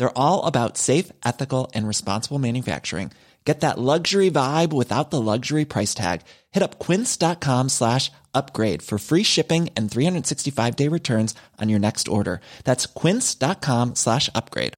They're 0.00 0.18
all 0.18 0.46
about 0.46 0.78
safe, 0.78 1.12
ethical, 1.26 1.70
and 1.74 1.86
responsible 1.86 2.38
manufacturing. 2.38 3.12
Get 3.44 3.60
that 3.60 3.78
luxury 3.78 4.30
vibe 4.30 4.72
without 4.72 5.10
the 5.10 5.20
luxury 5.20 5.66
price 5.66 5.92
tag. 5.92 6.22
Hit 6.52 6.62
up 6.62 6.78
quince.com 6.78 7.68
slash 7.68 8.10
upgrade 8.32 8.80
for 8.82 8.96
free 8.96 9.22
shipping 9.22 9.68
and 9.76 9.90
365-day 9.90 10.88
returns 10.88 11.34
on 11.58 11.68
your 11.68 11.78
next 11.78 12.08
order. 12.08 12.40
That's 12.64 12.86
quince.com 12.86 13.94
slash 13.94 14.30
upgrade. 14.34 14.72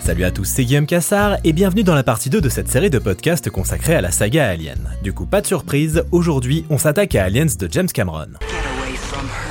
Salut 0.00 0.24
à 0.24 0.32
tous, 0.32 0.44
c'est 0.44 0.64
Guillaume 0.64 0.86
Cassard 0.86 1.38
et 1.44 1.52
bienvenue 1.52 1.84
dans 1.84 1.94
la 1.94 2.02
partie 2.02 2.28
2 2.28 2.40
de 2.40 2.48
cette 2.48 2.68
série 2.68 2.90
de 2.90 2.98
podcasts 2.98 3.48
consacrée 3.48 3.94
à 3.94 4.00
la 4.00 4.10
saga 4.10 4.48
Alien. 4.48 4.90
Du 5.02 5.14
coup, 5.14 5.26
pas 5.26 5.40
de 5.40 5.46
surprise, 5.46 6.04
aujourd'hui 6.10 6.66
on 6.68 6.76
s'attaque 6.76 7.14
à 7.14 7.24
Aliens 7.24 7.46
de 7.58 7.68
James 7.70 7.86
Cameron. 7.86 8.32
from 9.12 9.28
her. 9.28 9.41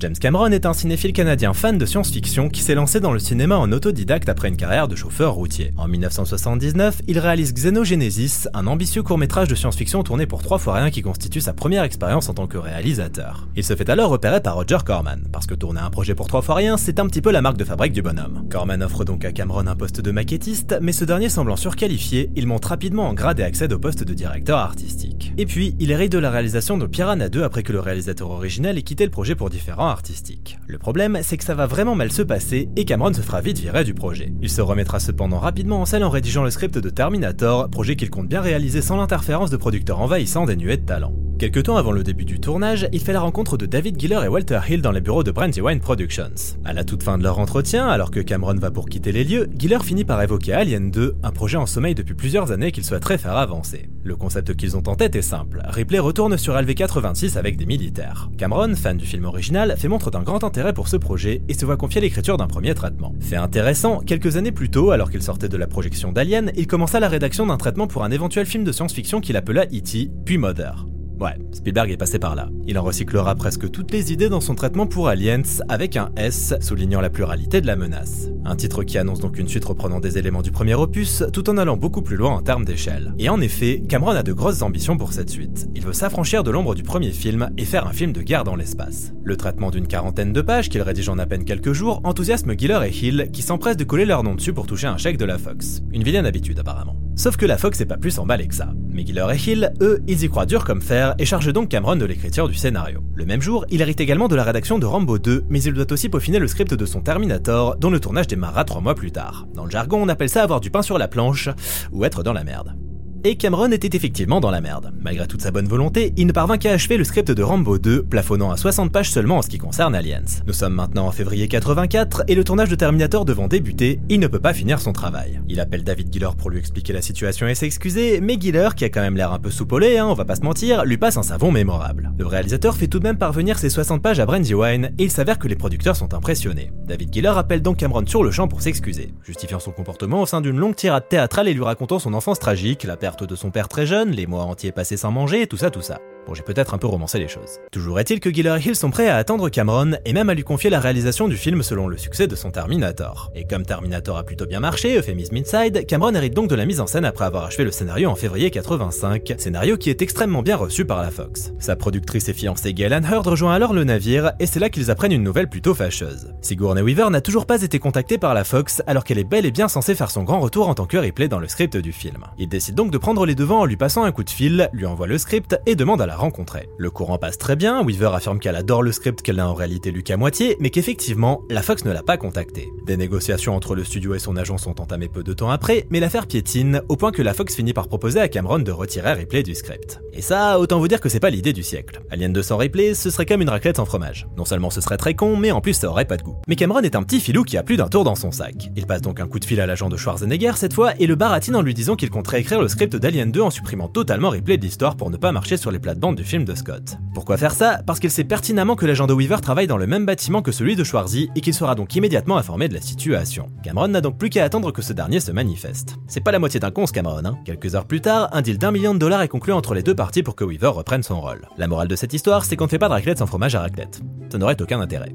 James 0.00 0.16
Cameron 0.18 0.50
est 0.50 0.64
un 0.64 0.72
cinéphile 0.72 1.12
canadien 1.12 1.52
fan 1.52 1.76
de 1.76 1.84
science-fiction 1.84 2.48
qui 2.48 2.62
s'est 2.62 2.74
lancé 2.74 3.00
dans 3.00 3.12
le 3.12 3.18
cinéma 3.18 3.58
en 3.58 3.70
autodidacte 3.70 4.30
après 4.30 4.48
une 4.48 4.56
carrière 4.56 4.88
de 4.88 4.96
chauffeur 4.96 5.34
routier. 5.34 5.72
En 5.76 5.88
1979, 5.88 7.02
il 7.06 7.18
réalise 7.18 7.52
Xenogenesis, 7.52 8.48
un 8.54 8.66
ambitieux 8.66 9.02
court-métrage 9.02 9.48
de 9.48 9.54
science-fiction 9.54 10.02
tourné 10.02 10.24
pour 10.24 10.42
trois 10.42 10.56
fois 10.56 10.76
rien 10.76 10.90
qui 10.90 11.02
constitue 11.02 11.42
sa 11.42 11.52
première 11.52 11.82
expérience 11.82 12.30
en 12.30 12.32
tant 12.32 12.46
que 12.46 12.56
réalisateur. 12.56 13.46
Il 13.56 13.62
se 13.62 13.76
fait 13.76 13.90
alors 13.90 14.10
repérer 14.10 14.40
par 14.40 14.54
Roger 14.54 14.78
Corman, 14.86 15.28
parce 15.30 15.46
que 15.46 15.52
tourner 15.52 15.80
un 15.80 15.90
projet 15.90 16.14
pour 16.14 16.28
trois 16.28 16.40
fois 16.40 16.54
rien, 16.54 16.78
c'est 16.78 16.98
un 16.98 17.06
petit 17.06 17.20
peu 17.20 17.30
la 17.30 17.42
marque 17.42 17.58
de 17.58 17.64
fabrique 17.64 17.92
du 17.92 18.00
bonhomme. 18.00 18.46
Corman 18.50 18.82
offre 18.82 19.04
donc 19.04 19.26
à 19.26 19.32
Cameron 19.32 19.66
un 19.66 19.76
poste 19.76 20.00
de 20.00 20.10
maquettiste, 20.10 20.78
mais 20.80 20.92
ce 20.92 21.04
dernier 21.04 21.28
semblant 21.28 21.56
surqualifié, 21.56 22.30
il 22.36 22.46
monte 22.46 22.64
rapidement 22.64 23.06
en 23.06 23.12
grade 23.12 23.40
et 23.40 23.44
accède 23.44 23.74
au 23.74 23.78
poste 23.78 24.04
de 24.04 24.14
directeur 24.14 24.60
artistique. 24.60 25.34
Et 25.36 25.44
puis, 25.44 25.76
il 25.78 25.90
hérite 25.90 26.12
de 26.12 26.18
la 26.18 26.30
réalisation 26.30 26.78
de 26.78 26.86
Piranha 26.86 27.28
2 27.28 27.42
après 27.42 27.62
que 27.62 27.72
le 27.74 27.80
réalisateur 27.80 28.30
original 28.30 28.78
ait 28.78 28.82
quitté 28.82 29.04
le 29.04 29.10
projet 29.10 29.34
pour 29.34 29.50
différents 29.50 29.89
artistique. 29.90 30.58
Le 30.66 30.78
problème, 30.78 31.18
c'est 31.22 31.36
que 31.36 31.44
ça 31.44 31.54
va 31.54 31.66
vraiment 31.66 31.94
mal 31.94 32.10
se 32.10 32.22
passer 32.22 32.68
et 32.76 32.84
Cameron 32.84 33.12
se 33.12 33.20
fera 33.20 33.40
vite 33.40 33.58
virer 33.58 33.84
du 33.84 33.94
projet. 33.94 34.32
Il 34.40 34.50
se 34.50 34.60
remettra 34.60 35.00
cependant 35.00 35.38
rapidement 35.38 35.80
en 35.80 35.84
scène 35.84 36.04
en 36.04 36.10
rédigeant 36.10 36.44
le 36.44 36.50
script 36.50 36.78
de 36.78 36.90
Terminator, 36.90 37.68
projet 37.68 37.96
qu'il 37.96 38.10
compte 38.10 38.28
bien 38.28 38.40
réaliser 38.40 38.82
sans 38.82 38.96
l'interférence 38.96 39.50
de 39.50 39.56
producteurs 39.56 40.00
envahissants 40.00 40.46
dénués 40.46 40.76
de 40.76 40.86
talent. 40.86 41.12
Quelque 41.40 41.60
temps 41.60 41.78
avant 41.78 41.92
le 41.92 42.02
début 42.02 42.26
du 42.26 42.38
tournage, 42.38 42.86
il 42.92 43.00
fait 43.00 43.14
la 43.14 43.20
rencontre 43.20 43.56
de 43.56 43.64
David 43.64 43.98
Giller 43.98 44.20
et 44.24 44.28
Walter 44.28 44.60
Hill 44.68 44.82
dans 44.82 44.92
les 44.92 45.00
bureaux 45.00 45.22
de 45.22 45.30
Brandywine 45.30 45.80
Productions. 45.80 46.58
À 46.66 46.74
la 46.74 46.84
toute 46.84 47.02
fin 47.02 47.16
de 47.16 47.22
leur 47.22 47.38
entretien, 47.38 47.88
alors 47.88 48.10
que 48.10 48.20
Cameron 48.20 48.56
va 48.56 48.70
pour 48.70 48.90
quitter 48.90 49.10
les 49.10 49.24
lieux, 49.24 49.48
Giller 49.58 49.78
finit 49.82 50.04
par 50.04 50.20
évoquer 50.20 50.52
Alien 50.52 50.90
2, 50.90 51.16
un 51.22 51.30
projet 51.30 51.56
en 51.56 51.64
sommeil 51.64 51.94
depuis 51.94 52.12
plusieurs 52.12 52.52
années 52.52 52.72
qu'il 52.72 52.84
souhaiterait 52.84 53.16
faire 53.16 53.38
avancer. 53.38 53.88
Le 54.02 54.16
concept 54.16 54.54
qu'ils 54.56 54.76
ont 54.76 54.88
en 54.88 54.94
tête 54.94 55.14
est 55.16 55.22
simple. 55.22 55.60
Ripley 55.68 55.98
retourne 55.98 56.38
sur 56.38 56.54
LV-86 56.54 57.36
avec 57.36 57.56
des 57.56 57.66
militaires. 57.66 58.30
Cameron, 58.38 58.74
fan 58.74 58.96
du 58.96 59.04
film 59.04 59.26
original, 59.26 59.74
fait 59.76 59.88
montre 59.88 60.10
d'un 60.10 60.22
grand 60.22 60.42
intérêt 60.42 60.72
pour 60.72 60.88
ce 60.88 60.96
projet 60.96 61.42
et 61.48 61.54
se 61.54 61.66
voit 61.66 61.76
confier 61.76 62.00
l'écriture 62.00 62.36
d'un 62.36 62.46
premier 62.46 62.74
traitement. 62.74 63.14
Fait 63.20 63.36
intéressant, 63.36 64.00
quelques 64.00 64.36
années 64.36 64.52
plus 64.52 64.70
tôt, 64.70 64.90
alors 64.90 65.10
qu'il 65.10 65.22
sortait 65.22 65.48
de 65.48 65.56
la 65.56 65.66
projection 65.66 66.12
d'Alien, 66.12 66.50
il 66.56 66.66
commença 66.66 66.98
la 66.98 67.08
rédaction 67.08 67.46
d'un 67.46 67.58
traitement 67.58 67.86
pour 67.86 68.04
un 68.04 68.10
éventuel 68.10 68.46
film 68.46 68.64
de 68.64 68.72
science-fiction 68.72 69.20
qu'il 69.20 69.36
appela 69.36 69.64
E.T., 69.66 70.10
puis 70.24 70.38
Mother. 70.38 70.86
Ouais, 71.20 71.36
Spielberg 71.52 71.90
est 71.90 71.98
passé 71.98 72.18
par 72.18 72.34
là. 72.34 72.48
Il 72.66 72.78
en 72.78 72.82
recyclera 72.82 73.34
presque 73.34 73.70
toutes 73.70 73.92
les 73.92 74.10
idées 74.10 74.30
dans 74.30 74.40
son 74.40 74.54
traitement 74.54 74.86
pour 74.86 75.08
Aliens 75.08 75.42
avec 75.68 75.98
un 75.98 76.12
S, 76.16 76.54
soulignant 76.62 77.02
la 77.02 77.10
pluralité 77.10 77.60
de 77.60 77.66
la 77.66 77.76
menace. 77.76 78.30
Un 78.46 78.56
titre 78.56 78.84
qui 78.84 78.96
annonce 78.96 79.20
donc 79.20 79.38
une 79.38 79.46
suite 79.46 79.66
reprenant 79.66 80.00
des 80.00 80.16
éléments 80.16 80.40
du 80.40 80.50
premier 80.50 80.74
opus, 80.74 81.22
tout 81.34 81.50
en 81.50 81.58
allant 81.58 81.76
beaucoup 81.76 82.00
plus 82.00 82.16
loin 82.16 82.30
en 82.30 82.40
termes 82.40 82.64
d'échelle. 82.64 83.12
Et 83.18 83.28
en 83.28 83.38
effet, 83.42 83.82
Cameron 83.86 84.12
a 84.12 84.22
de 84.22 84.32
grosses 84.32 84.62
ambitions 84.62 84.96
pour 84.96 85.12
cette 85.12 85.28
suite. 85.28 85.68
Il 85.74 85.84
veut 85.84 85.92
s'affranchir 85.92 86.42
de 86.42 86.50
l'ombre 86.50 86.74
du 86.74 86.84
premier 86.84 87.10
film 87.10 87.50
et 87.58 87.66
faire 87.66 87.86
un 87.86 87.92
film 87.92 88.12
de 88.12 88.22
guerre 88.22 88.44
dans 88.44 88.56
l'espace. 88.56 89.12
Le 89.22 89.36
traitement 89.36 89.70
d'une 89.70 89.88
quarantaine 89.88 90.32
de 90.32 90.40
pages 90.40 90.70
qu'il 90.70 90.80
rédige 90.80 91.10
en 91.10 91.18
à 91.18 91.26
peine 91.26 91.44
quelques 91.44 91.74
jours 91.74 92.00
enthousiasme 92.04 92.58
Giller 92.58 92.80
et 92.86 92.96
Hill 92.96 93.28
qui 93.30 93.42
s'empressent 93.42 93.76
de 93.76 93.84
coller 93.84 94.06
leur 94.06 94.22
nom 94.22 94.36
dessus 94.36 94.54
pour 94.54 94.66
toucher 94.66 94.86
un 94.86 94.96
chèque 94.96 95.18
de 95.18 95.26
la 95.26 95.36
Fox. 95.36 95.82
Une 95.92 96.02
vilaine 96.02 96.24
habitude 96.24 96.58
apparemment. 96.58 96.96
Sauf 97.20 97.36
que 97.36 97.44
la 97.44 97.58
Fox 97.58 97.78
est 97.82 97.84
pas 97.84 97.98
plus 97.98 98.18
emballée 98.18 98.48
que 98.48 98.54
ça. 98.54 98.72
Mais 98.88 99.02
et 99.02 99.50
Hill, 99.50 99.74
eux, 99.82 100.02
ils 100.08 100.24
y 100.24 100.28
croient 100.30 100.46
dur 100.46 100.64
comme 100.64 100.80
fer 100.80 101.14
et 101.18 101.26
chargent 101.26 101.52
donc 101.52 101.68
Cameron 101.68 101.96
de 101.96 102.06
l'écriture 102.06 102.48
du 102.48 102.54
scénario. 102.54 103.02
Le 103.14 103.26
même 103.26 103.42
jour, 103.42 103.66
il 103.68 103.82
hérite 103.82 104.00
également 104.00 104.26
de 104.26 104.36
la 104.36 104.42
rédaction 104.42 104.78
de 104.78 104.86
Rambo 104.86 105.18
2, 105.18 105.44
mais 105.50 105.62
il 105.62 105.74
doit 105.74 105.92
aussi 105.92 106.08
peaufiner 106.08 106.38
le 106.38 106.48
script 106.48 106.72
de 106.72 106.86
son 106.86 107.02
Terminator, 107.02 107.76
dont 107.76 107.90
le 107.90 108.00
tournage 108.00 108.26
démarra 108.26 108.64
trois 108.64 108.80
mois 108.80 108.94
plus 108.94 109.12
tard. 109.12 109.46
Dans 109.52 109.66
le 109.66 109.70
jargon, 109.70 110.00
on 110.02 110.08
appelle 110.08 110.30
ça 110.30 110.42
avoir 110.42 110.60
du 110.60 110.70
pain 110.70 110.80
sur 110.80 110.96
la 110.96 111.08
planche, 111.08 111.50
ou 111.92 112.06
être 112.06 112.22
dans 112.22 112.32
la 112.32 112.42
merde. 112.42 112.74
Et 113.22 113.36
Cameron 113.36 113.70
était 113.70 113.94
effectivement 113.94 114.40
dans 114.40 114.50
la 114.50 114.62
merde. 114.62 114.94
Malgré 114.98 115.26
toute 115.26 115.42
sa 115.42 115.50
bonne 115.50 115.68
volonté, 115.68 116.14
il 116.16 116.26
ne 116.26 116.32
parvint 116.32 116.56
qu'à 116.56 116.72
achever 116.72 116.96
le 116.96 117.04
script 117.04 117.30
de 117.30 117.42
Rambo 117.42 117.76
2, 117.76 118.04
plafonnant 118.04 118.50
à 118.50 118.56
60 118.56 118.90
pages 118.90 119.10
seulement 119.10 119.36
en 119.36 119.42
ce 119.42 119.48
qui 119.48 119.58
concerne 119.58 119.94
Aliens. 119.94 120.24
Nous 120.46 120.54
sommes 120.54 120.72
maintenant 120.72 121.06
en 121.06 121.10
février 121.10 121.46
84 121.46 122.24
et 122.28 122.34
le 122.34 122.44
tournage 122.44 122.70
de 122.70 122.76
Terminator 122.76 123.26
devant 123.26 123.46
débuter, 123.46 124.00
il 124.08 124.20
ne 124.20 124.26
peut 124.26 124.38
pas 124.38 124.54
finir 124.54 124.80
son 124.80 124.94
travail. 124.94 125.38
Il 125.50 125.60
appelle 125.60 125.84
David 125.84 126.10
Giller 126.10 126.30
pour 126.38 126.48
lui 126.48 126.58
expliquer 126.58 126.94
la 126.94 127.02
situation 127.02 127.46
et 127.46 127.54
s'excuser, 127.54 128.22
mais 128.22 128.38
Giller, 128.40 128.70
qui 128.74 128.86
a 128.86 128.88
quand 128.88 129.02
même 129.02 129.18
l'air 129.18 129.32
un 129.32 129.38
peu 129.38 129.50
soupolé, 129.50 129.98
hein, 129.98 130.06
on 130.06 130.14
va 130.14 130.24
pas 130.24 130.36
se 130.36 130.42
mentir, 130.42 130.86
lui 130.86 130.96
passe 130.96 131.18
un 131.18 131.22
savon 131.22 131.52
mémorable. 131.52 132.12
Le 132.18 132.26
réalisateur 132.26 132.74
fait 132.74 132.88
tout 132.88 133.00
de 133.00 133.04
même 133.04 133.18
parvenir 133.18 133.58
ses 133.58 133.68
60 133.68 134.00
pages 134.00 134.20
à 134.20 134.24
Brandywine 134.24 134.92
et 134.96 135.04
il 135.04 135.10
s'avère 135.10 135.38
que 135.38 135.48
les 135.48 135.56
producteurs 135.56 135.96
sont 135.96 136.14
impressionnés. 136.14 136.72
David 136.86 137.12
Giller 137.12 137.34
appelle 137.36 137.60
donc 137.60 137.76
Cameron 137.76 138.06
sur 138.06 138.24
le 138.24 138.30
champ 138.30 138.48
pour 138.48 138.62
s'excuser, 138.62 139.12
justifiant 139.22 139.60
son 139.60 139.72
comportement 139.72 140.22
au 140.22 140.26
sein 140.26 140.40
d'une 140.40 140.56
longue 140.56 140.74
tirade 140.74 141.06
théâtrale 141.06 141.48
et 141.48 141.54
lui 141.54 141.64
racontant 141.64 141.98
son 141.98 142.14
enfance 142.14 142.38
tragique, 142.38 142.84
la 142.84 142.96
perte 142.96 143.09
de 143.18 143.36
son 143.36 143.50
père 143.50 143.68
très 143.68 143.86
jeune, 143.86 144.10
les 144.10 144.26
mois 144.26 144.44
entiers 144.44 144.72
passés 144.72 144.96
sans 144.96 145.10
manger, 145.10 145.46
tout 145.46 145.56
ça, 145.56 145.70
tout 145.70 145.82
ça. 145.82 145.98
Bon, 146.26 146.34
j'ai 146.34 146.42
peut-être 146.42 146.74
un 146.74 146.78
peu 146.78 146.86
romancé 146.86 147.18
les 147.18 147.28
choses. 147.28 147.58
Toujours 147.72 147.98
est-il 147.98 148.20
que 148.20 148.30
Giller 148.30 148.56
et 148.58 148.68
Hill 148.68 148.76
sont 148.76 148.90
prêts 148.90 149.08
à 149.08 149.16
attendre 149.16 149.48
Cameron 149.48 149.92
et 150.04 150.12
même 150.12 150.28
à 150.28 150.34
lui 150.34 150.42
confier 150.42 150.70
la 150.70 150.78
réalisation 150.78 151.28
du 151.28 151.36
film 151.36 151.62
selon 151.62 151.88
le 151.88 151.96
succès 151.96 152.26
de 152.26 152.36
son 152.36 152.50
Terminator. 152.50 153.30
Et 153.34 153.44
comme 153.44 153.64
Terminator 153.64 154.18
a 154.18 154.24
plutôt 154.24 154.46
bien 154.46 154.60
marché, 154.60 154.98
Euphemism 154.98 155.36
Inside, 155.36 155.86
Cameron 155.86 156.14
hérite 156.14 156.34
donc 156.34 156.48
de 156.48 156.54
la 156.54 156.66
mise 156.66 156.80
en 156.80 156.86
scène 156.86 157.04
après 157.04 157.24
avoir 157.24 157.44
achevé 157.44 157.64
le 157.64 157.70
scénario 157.70 158.10
en 158.10 158.14
février 158.14 158.50
85, 158.50 159.34
scénario 159.38 159.76
qui 159.76 159.90
est 159.90 160.02
extrêmement 160.02 160.42
bien 160.42 160.56
reçu 160.56 160.84
par 160.84 161.02
la 161.02 161.10
Fox. 161.10 161.52
Sa 161.58 161.74
productrice 161.76 162.28
et 162.28 162.34
fiancée 162.34 162.74
Galen 162.74 163.06
Hurd 163.10 163.26
rejoint 163.26 163.54
alors 163.54 163.72
le 163.72 163.84
navire 163.84 164.32
et 164.38 164.46
c'est 164.46 164.60
là 164.60 164.68
qu'ils 164.68 164.90
apprennent 164.90 165.12
une 165.12 165.22
nouvelle 165.22 165.48
plutôt 165.48 165.74
fâcheuse. 165.74 166.32
Sigourney 166.42 166.82
Weaver 166.82 167.08
n'a 167.10 167.22
toujours 167.22 167.46
pas 167.46 167.62
été 167.62 167.78
contactée 167.78 168.18
par 168.18 168.34
la 168.34 168.44
Fox 168.44 168.82
alors 168.86 169.04
qu'elle 169.04 169.18
est 169.18 169.24
bel 169.24 169.46
et 169.46 169.50
bien 169.50 169.68
censée 169.68 169.94
faire 169.94 170.10
son 170.10 170.22
grand 170.22 170.40
retour 170.40 170.68
en 170.68 170.74
tant 170.74 170.86
que 170.86 170.98
replay 170.98 171.28
dans 171.28 171.40
le 171.40 171.48
script 171.48 171.76
du 171.76 171.92
film. 171.92 172.24
Il 172.38 172.48
décide 172.48 172.74
donc 172.74 172.90
de 172.90 172.98
prendre 172.98 173.24
les 173.24 173.34
devants 173.34 173.60
en 173.60 173.64
lui 173.64 173.76
passant 173.76 174.04
un 174.04 174.12
coup 174.12 174.24
de 174.24 174.30
fil, 174.30 174.68
lui 174.72 174.86
envoie 174.86 175.06
le 175.06 175.18
script 175.18 175.58
et 175.66 175.74
demande 175.74 176.02
à 176.02 176.06
la 176.10 176.16
rencontrer. 176.16 176.68
Le 176.76 176.90
courant 176.90 177.18
passe 177.18 177.38
très 177.38 177.54
bien, 177.54 177.84
Weaver 177.84 178.10
affirme 178.12 178.40
qu'elle 178.40 178.56
adore 178.56 178.82
le 178.82 178.90
script 178.90 179.22
qu'elle 179.22 179.36
n'a 179.36 179.48
en 179.48 179.54
réalité 179.54 179.92
lu 179.92 180.02
qu'à 180.02 180.16
moitié, 180.16 180.56
mais 180.58 180.70
qu'effectivement, 180.70 181.42
la 181.48 181.62
Fox 181.62 181.84
ne 181.84 181.92
l'a 181.92 182.02
pas 182.02 182.16
contacté. 182.16 182.68
Des 182.84 182.96
négociations 182.96 183.54
entre 183.54 183.76
le 183.76 183.84
studio 183.84 184.14
et 184.14 184.18
son 184.18 184.36
agent 184.36 184.58
sont 184.58 184.80
entamées 184.80 185.08
peu 185.08 185.22
de 185.22 185.32
temps 185.32 185.50
après, 185.50 185.86
mais 185.88 186.00
l'affaire 186.00 186.26
piétine 186.26 186.82
au 186.88 186.96
point 186.96 187.12
que 187.12 187.22
la 187.22 187.32
Fox 187.32 187.54
finit 187.54 187.72
par 187.72 187.86
proposer 187.86 188.18
à 188.18 188.26
Cameron 188.26 188.58
de 188.58 188.72
retirer 188.72 189.12
Ripley 189.12 189.44
du 189.44 189.54
script. 189.54 190.00
Et 190.12 190.20
ça, 190.20 190.58
autant 190.58 190.80
vous 190.80 190.88
dire 190.88 191.00
que 191.00 191.08
c'est 191.08 191.20
pas 191.20 191.30
l'idée 191.30 191.52
du 191.52 191.62
siècle. 191.62 192.02
Alien 192.10 192.32
200 192.32 192.56
Ripley, 192.56 192.94
ce 192.94 193.08
serait 193.08 193.24
comme 193.24 193.42
une 193.42 193.48
raclette 193.48 193.76
sans 193.76 193.84
fromage. 193.84 194.26
Non 194.36 194.44
seulement 194.44 194.70
ce 194.70 194.80
serait 194.80 194.96
très 194.96 195.14
con, 195.14 195.36
mais 195.36 195.52
en 195.52 195.60
plus 195.60 195.74
ça 195.74 195.88
aurait 195.88 196.06
pas 196.06 196.16
de 196.16 196.24
goût. 196.24 196.36
Mais 196.48 196.56
Cameron 196.56 196.80
est 196.80 196.96
un 196.96 197.04
petit 197.04 197.20
filou 197.20 197.44
qui 197.44 197.56
a 197.56 197.62
plus 197.62 197.76
d'un 197.76 197.88
tour 197.88 198.02
dans 198.02 198.16
son 198.16 198.32
sac. 198.32 198.68
Il 198.74 198.86
passe 198.86 199.02
donc 199.02 199.20
un 199.20 199.28
coup 199.28 199.38
de 199.38 199.44
fil 199.44 199.60
à 199.60 199.66
l'agent 199.66 199.88
de 199.88 199.96
Schwarzenegger 199.96 200.52
cette 200.56 200.72
fois 200.72 200.92
et 200.98 201.06
le 201.06 201.14
baratine 201.14 201.54
en 201.54 201.62
lui 201.62 201.72
disant 201.72 201.94
qu'il 201.94 202.10
compte 202.10 202.26
réécrire 202.26 202.60
le 202.60 202.66
script 202.66 202.96
d'Alien 202.96 203.30
2 203.30 203.40
en 203.40 203.50
supprimant 203.50 203.86
totalement 203.86 204.30
Ripley 204.30 204.58
de 204.58 204.62
l'histoire 204.62 204.96
pour 204.96 205.10
ne 205.10 205.16
pas 205.16 205.30
marcher 205.30 205.56
sur 205.56 205.70
les 205.70 205.78
plates-bandes 206.00 206.16
du 206.16 206.24
film 206.24 206.44
de 206.44 206.54
Scott. 206.54 206.96
Pourquoi 207.14 207.36
faire 207.36 207.52
ça? 207.52 207.80
Parce 207.86 208.00
qu'il 208.00 208.10
sait 208.10 208.24
pertinemment 208.24 208.74
que 208.74 208.86
l'agent 208.86 209.06
de 209.06 209.12
Weaver 209.12 209.40
travaille 209.42 209.66
dans 209.66 209.76
le 209.76 209.86
même 209.86 210.06
bâtiment 210.06 210.40
que 210.40 210.50
celui 210.50 210.74
de 210.74 210.82
Schwarzy 210.82 211.30
et 211.36 211.40
qu'il 211.40 211.52
sera 211.52 211.74
donc 211.74 211.94
immédiatement 211.94 212.38
informé 212.38 212.68
de 212.68 212.74
la 212.74 212.80
situation. 212.80 213.48
Cameron 213.62 213.88
n'a 213.88 214.00
donc 214.00 214.16
plus 214.18 214.30
qu'à 214.30 214.44
attendre 214.44 214.72
que 214.72 214.82
ce 214.82 214.92
dernier 214.92 215.20
se 215.20 215.30
manifeste. 215.30 215.96
C'est 216.08 216.22
pas 216.22 216.32
la 216.32 216.38
moitié 216.38 216.58
d'un 216.58 216.70
con 216.70 216.86
ce 216.86 216.92
Cameron, 216.92 217.24
hein. 217.24 217.38
Quelques 217.44 217.74
heures 217.74 217.84
plus 217.84 218.00
tard, 218.00 218.30
un 218.32 218.40
deal 218.40 218.58
d'un 218.58 218.70
million 218.70 218.94
de 218.94 218.98
dollars 218.98 219.22
est 219.22 219.28
conclu 219.28 219.52
entre 219.52 219.74
les 219.74 219.82
deux 219.82 219.94
parties 219.94 220.22
pour 220.22 220.36
que 220.36 220.44
Weaver 220.44 220.68
reprenne 220.68 221.02
son 221.02 221.20
rôle. 221.20 221.46
La 221.58 221.68
morale 221.68 221.88
de 221.88 221.96
cette 221.96 222.14
histoire, 222.14 222.44
c'est 222.44 222.56
qu'on 222.56 222.64
ne 222.64 222.70
fait 222.70 222.78
pas 222.78 222.88
de 222.88 222.94
raclette 222.94 223.18
sans 223.18 223.26
fromage 223.26 223.54
à 223.54 223.60
raclette. 223.60 224.00
Ça 224.32 224.38
n'aurait 224.38 224.60
aucun 224.60 224.80
intérêt. 224.80 225.14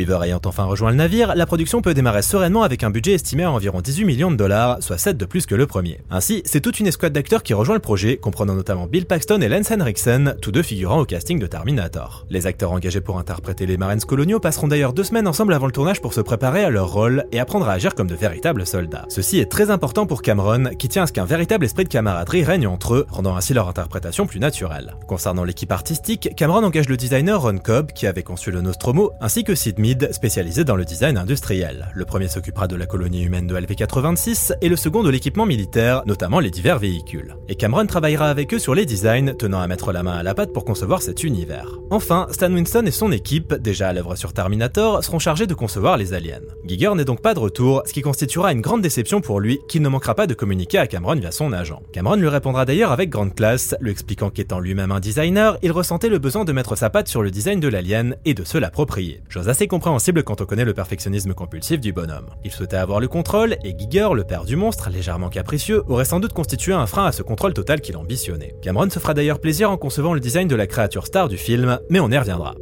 Weaver 0.00 0.24
ayant 0.24 0.40
enfin 0.46 0.64
rejoint 0.64 0.90
le 0.90 0.96
navire, 0.96 1.34
la 1.34 1.44
production 1.44 1.82
peut 1.82 1.92
démarrer 1.92 2.22
sereinement 2.22 2.62
avec 2.62 2.84
un 2.84 2.90
budget 2.90 3.12
estimé 3.12 3.42
à 3.42 3.50
environ 3.50 3.82
18 3.82 4.06
millions 4.06 4.30
de 4.30 4.36
dollars, 4.36 4.82
soit 4.82 4.96
7 4.96 5.18
de 5.18 5.26
plus 5.26 5.44
que 5.44 5.54
le 5.54 5.66
premier. 5.66 6.00
Ainsi, 6.10 6.40
c'est 6.46 6.62
toute 6.62 6.80
une 6.80 6.86
escouade 6.86 7.12
d'acteurs 7.12 7.42
qui 7.42 7.52
rejoint 7.52 7.74
le 7.74 7.82
projet, 7.82 8.16
comprenant 8.16 8.54
notamment 8.54 8.86
Bill 8.86 9.04
Paxton 9.04 9.42
et 9.42 9.48
Lance 9.48 9.70
Henriksen, 9.70 10.36
tous 10.40 10.52
deux 10.52 10.62
figurant 10.62 11.00
au 11.00 11.04
casting 11.04 11.38
de 11.38 11.46
Terminator. 11.46 12.24
Les 12.30 12.46
acteurs 12.46 12.72
engagés 12.72 13.02
pour 13.02 13.18
interpréter 13.18 13.66
les 13.66 13.76
Marines 13.76 14.00
coloniaux 14.00 14.40
passeront 14.40 14.68
d'ailleurs 14.68 14.94
deux 14.94 15.04
semaines 15.04 15.28
ensemble 15.28 15.52
avant 15.52 15.66
le 15.66 15.72
tournage 15.72 16.00
pour 16.00 16.14
se 16.14 16.22
préparer 16.22 16.64
à 16.64 16.70
leur 16.70 16.90
rôle 16.90 17.26
et 17.30 17.38
apprendre 17.38 17.68
à 17.68 17.72
agir 17.72 17.94
comme 17.94 18.08
de 18.08 18.14
véritables 18.14 18.66
soldats. 18.66 19.04
Ceci 19.10 19.38
est 19.38 19.50
très 19.50 19.70
important 19.70 20.06
pour 20.06 20.22
Cameron, 20.22 20.70
qui 20.78 20.88
tient 20.88 21.02
à 21.02 21.06
ce 21.06 21.12
qu'un 21.12 21.26
véritable 21.26 21.66
esprit 21.66 21.84
de 21.84 21.90
camaraderie 21.90 22.42
règne 22.42 22.66
entre 22.66 22.94
eux, 22.94 23.06
rendant 23.10 23.36
ainsi 23.36 23.52
leur 23.52 23.68
interprétation 23.68 24.26
plus 24.26 24.40
naturelle. 24.40 24.94
Concernant 25.06 25.44
l'équipe 25.44 25.72
artistique, 25.72 26.30
Cameron 26.36 26.64
engage 26.64 26.88
le 26.88 26.96
designer 26.96 27.42
Ron 27.42 27.58
Cobb, 27.58 27.92
qui 27.92 28.06
avait 28.06 28.22
conçu 28.22 28.50
le 28.50 28.62
Nostromo, 28.62 29.10
ainsi 29.20 29.44
que 29.44 29.54
Sid 29.54 29.78
Mead, 29.90 30.12
spécialisé 30.12 30.62
dans 30.62 30.76
le 30.76 30.84
design 30.84 31.18
industriel. 31.18 31.88
Le 31.94 32.04
premier 32.04 32.28
s'occupera 32.28 32.68
de 32.68 32.76
la 32.76 32.86
colonie 32.86 33.24
humaine 33.24 33.48
de 33.48 33.56
LV-86 33.56 34.52
et 34.60 34.68
le 34.68 34.76
second 34.76 35.02
de 35.02 35.10
l'équipement 35.10 35.46
militaire, 35.46 36.02
notamment 36.06 36.38
les 36.38 36.50
divers 36.50 36.78
véhicules. 36.78 37.34
Et 37.48 37.56
Cameron 37.56 37.86
travaillera 37.86 38.30
avec 38.30 38.54
eux 38.54 38.60
sur 38.60 38.76
les 38.76 38.86
designs, 38.86 39.34
tenant 39.36 39.60
à 39.60 39.66
mettre 39.66 39.92
la 39.92 40.04
main 40.04 40.16
à 40.16 40.22
la 40.22 40.32
pâte 40.32 40.52
pour 40.52 40.64
concevoir 40.64 41.02
cet 41.02 41.24
univers. 41.24 41.80
Enfin, 41.90 42.28
Stan 42.30 42.52
Winston 42.52 42.84
et 42.86 42.92
son 42.92 43.10
équipe, 43.10 43.52
déjà 43.54 43.88
à 43.88 43.92
l'œuvre 43.92 44.14
sur 44.14 44.32
Terminator, 44.32 45.02
seront 45.02 45.18
chargés 45.18 45.48
de 45.48 45.54
concevoir 45.54 45.96
les 45.96 46.14
aliens. 46.14 46.38
Giger 46.64 46.94
n'est 46.94 47.04
donc 47.04 47.20
pas 47.20 47.34
de 47.34 47.40
retour, 47.40 47.82
ce 47.84 47.92
qui 47.92 48.02
constituera 48.02 48.52
une 48.52 48.60
grande 48.60 48.82
déception 48.82 49.20
pour 49.20 49.40
lui, 49.40 49.58
qui 49.68 49.80
ne 49.80 49.88
manquera 49.88 50.14
pas 50.14 50.28
de 50.28 50.34
communiquer 50.34 50.78
à 50.78 50.86
Cameron 50.86 51.16
via 51.16 51.32
son 51.32 51.52
agent. 51.52 51.82
Cameron 51.92 52.14
lui 52.14 52.28
répondra 52.28 52.64
d'ailleurs 52.64 52.92
avec 52.92 53.10
grande 53.10 53.34
classe, 53.34 53.74
lui 53.80 53.90
expliquant 53.90 54.30
qu'étant 54.30 54.60
lui-même 54.60 54.92
un 54.92 55.00
designer, 55.00 55.58
il 55.62 55.72
ressentait 55.72 56.08
le 56.08 56.20
besoin 56.20 56.44
de 56.44 56.52
mettre 56.52 56.76
sa 56.76 56.90
patte 56.90 57.08
sur 57.08 57.22
le 57.22 57.32
design 57.32 57.58
de 57.58 57.66
l'alien 57.66 58.14
et 58.24 58.34
de 58.34 58.44
se 58.44 58.56
l'approprier. 58.56 59.22
Chose 59.28 59.48
assez 59.48 59.66
compréhensible 59.70 60.22
quand 60.22 60.42
on 60.42 60.44
connaît 60.44 60.66
le 60.66 60.74
perfectionnisme 60.74 61.32
compulsif 61.32 61.80
du 61.80 61.92
bonhomme. 61.92 62.28
Il 62.44 62.50
souhaitait 62.50 62.76
avoir 62.76 63.00
le 63.00 63.08
contrôle, 63.08 63.56
et 63.64 63.74
Giger, 63.78 64.08
le 64.12 64.24
père 64.24 64.44
du 64.44 64.56
monstre, 64.56 64.90
légèrement 64.90 65.30
capricieux, 65.30 65.82
aurait 65.88 66.04
sans 66.04 66.20
doute 66.20 66.34
constitué 66.34 66.74
un 66.74 66.86
frein 66.86 67.06
à 67.06 67.12
ce 67.12 67.22
contrôle 67.22 67.54
total 67.54 67.80
qu'il 67.80 67.96
ambitionnait. 67.96 68.56
Cameron 68.60 68.90
se 68.90 68.98
fera 68.98 69.14
d'ailleurs 69.14 69.40
plaisir 69.40 69.70
en 69.70 69.78
concevant 69.78 70.12
le 70.12 70.20
design 70.20 70.48
de 70.48 70.56
la 70.56 70.66
créature 70.66 71.06
star 71.06 71.28
du 71.28 71.38
film, 71.38 71.78
mais 71.88 72.00
on 72.00 72.10
y 72.10 72.18
reviendra. 72.18 72.56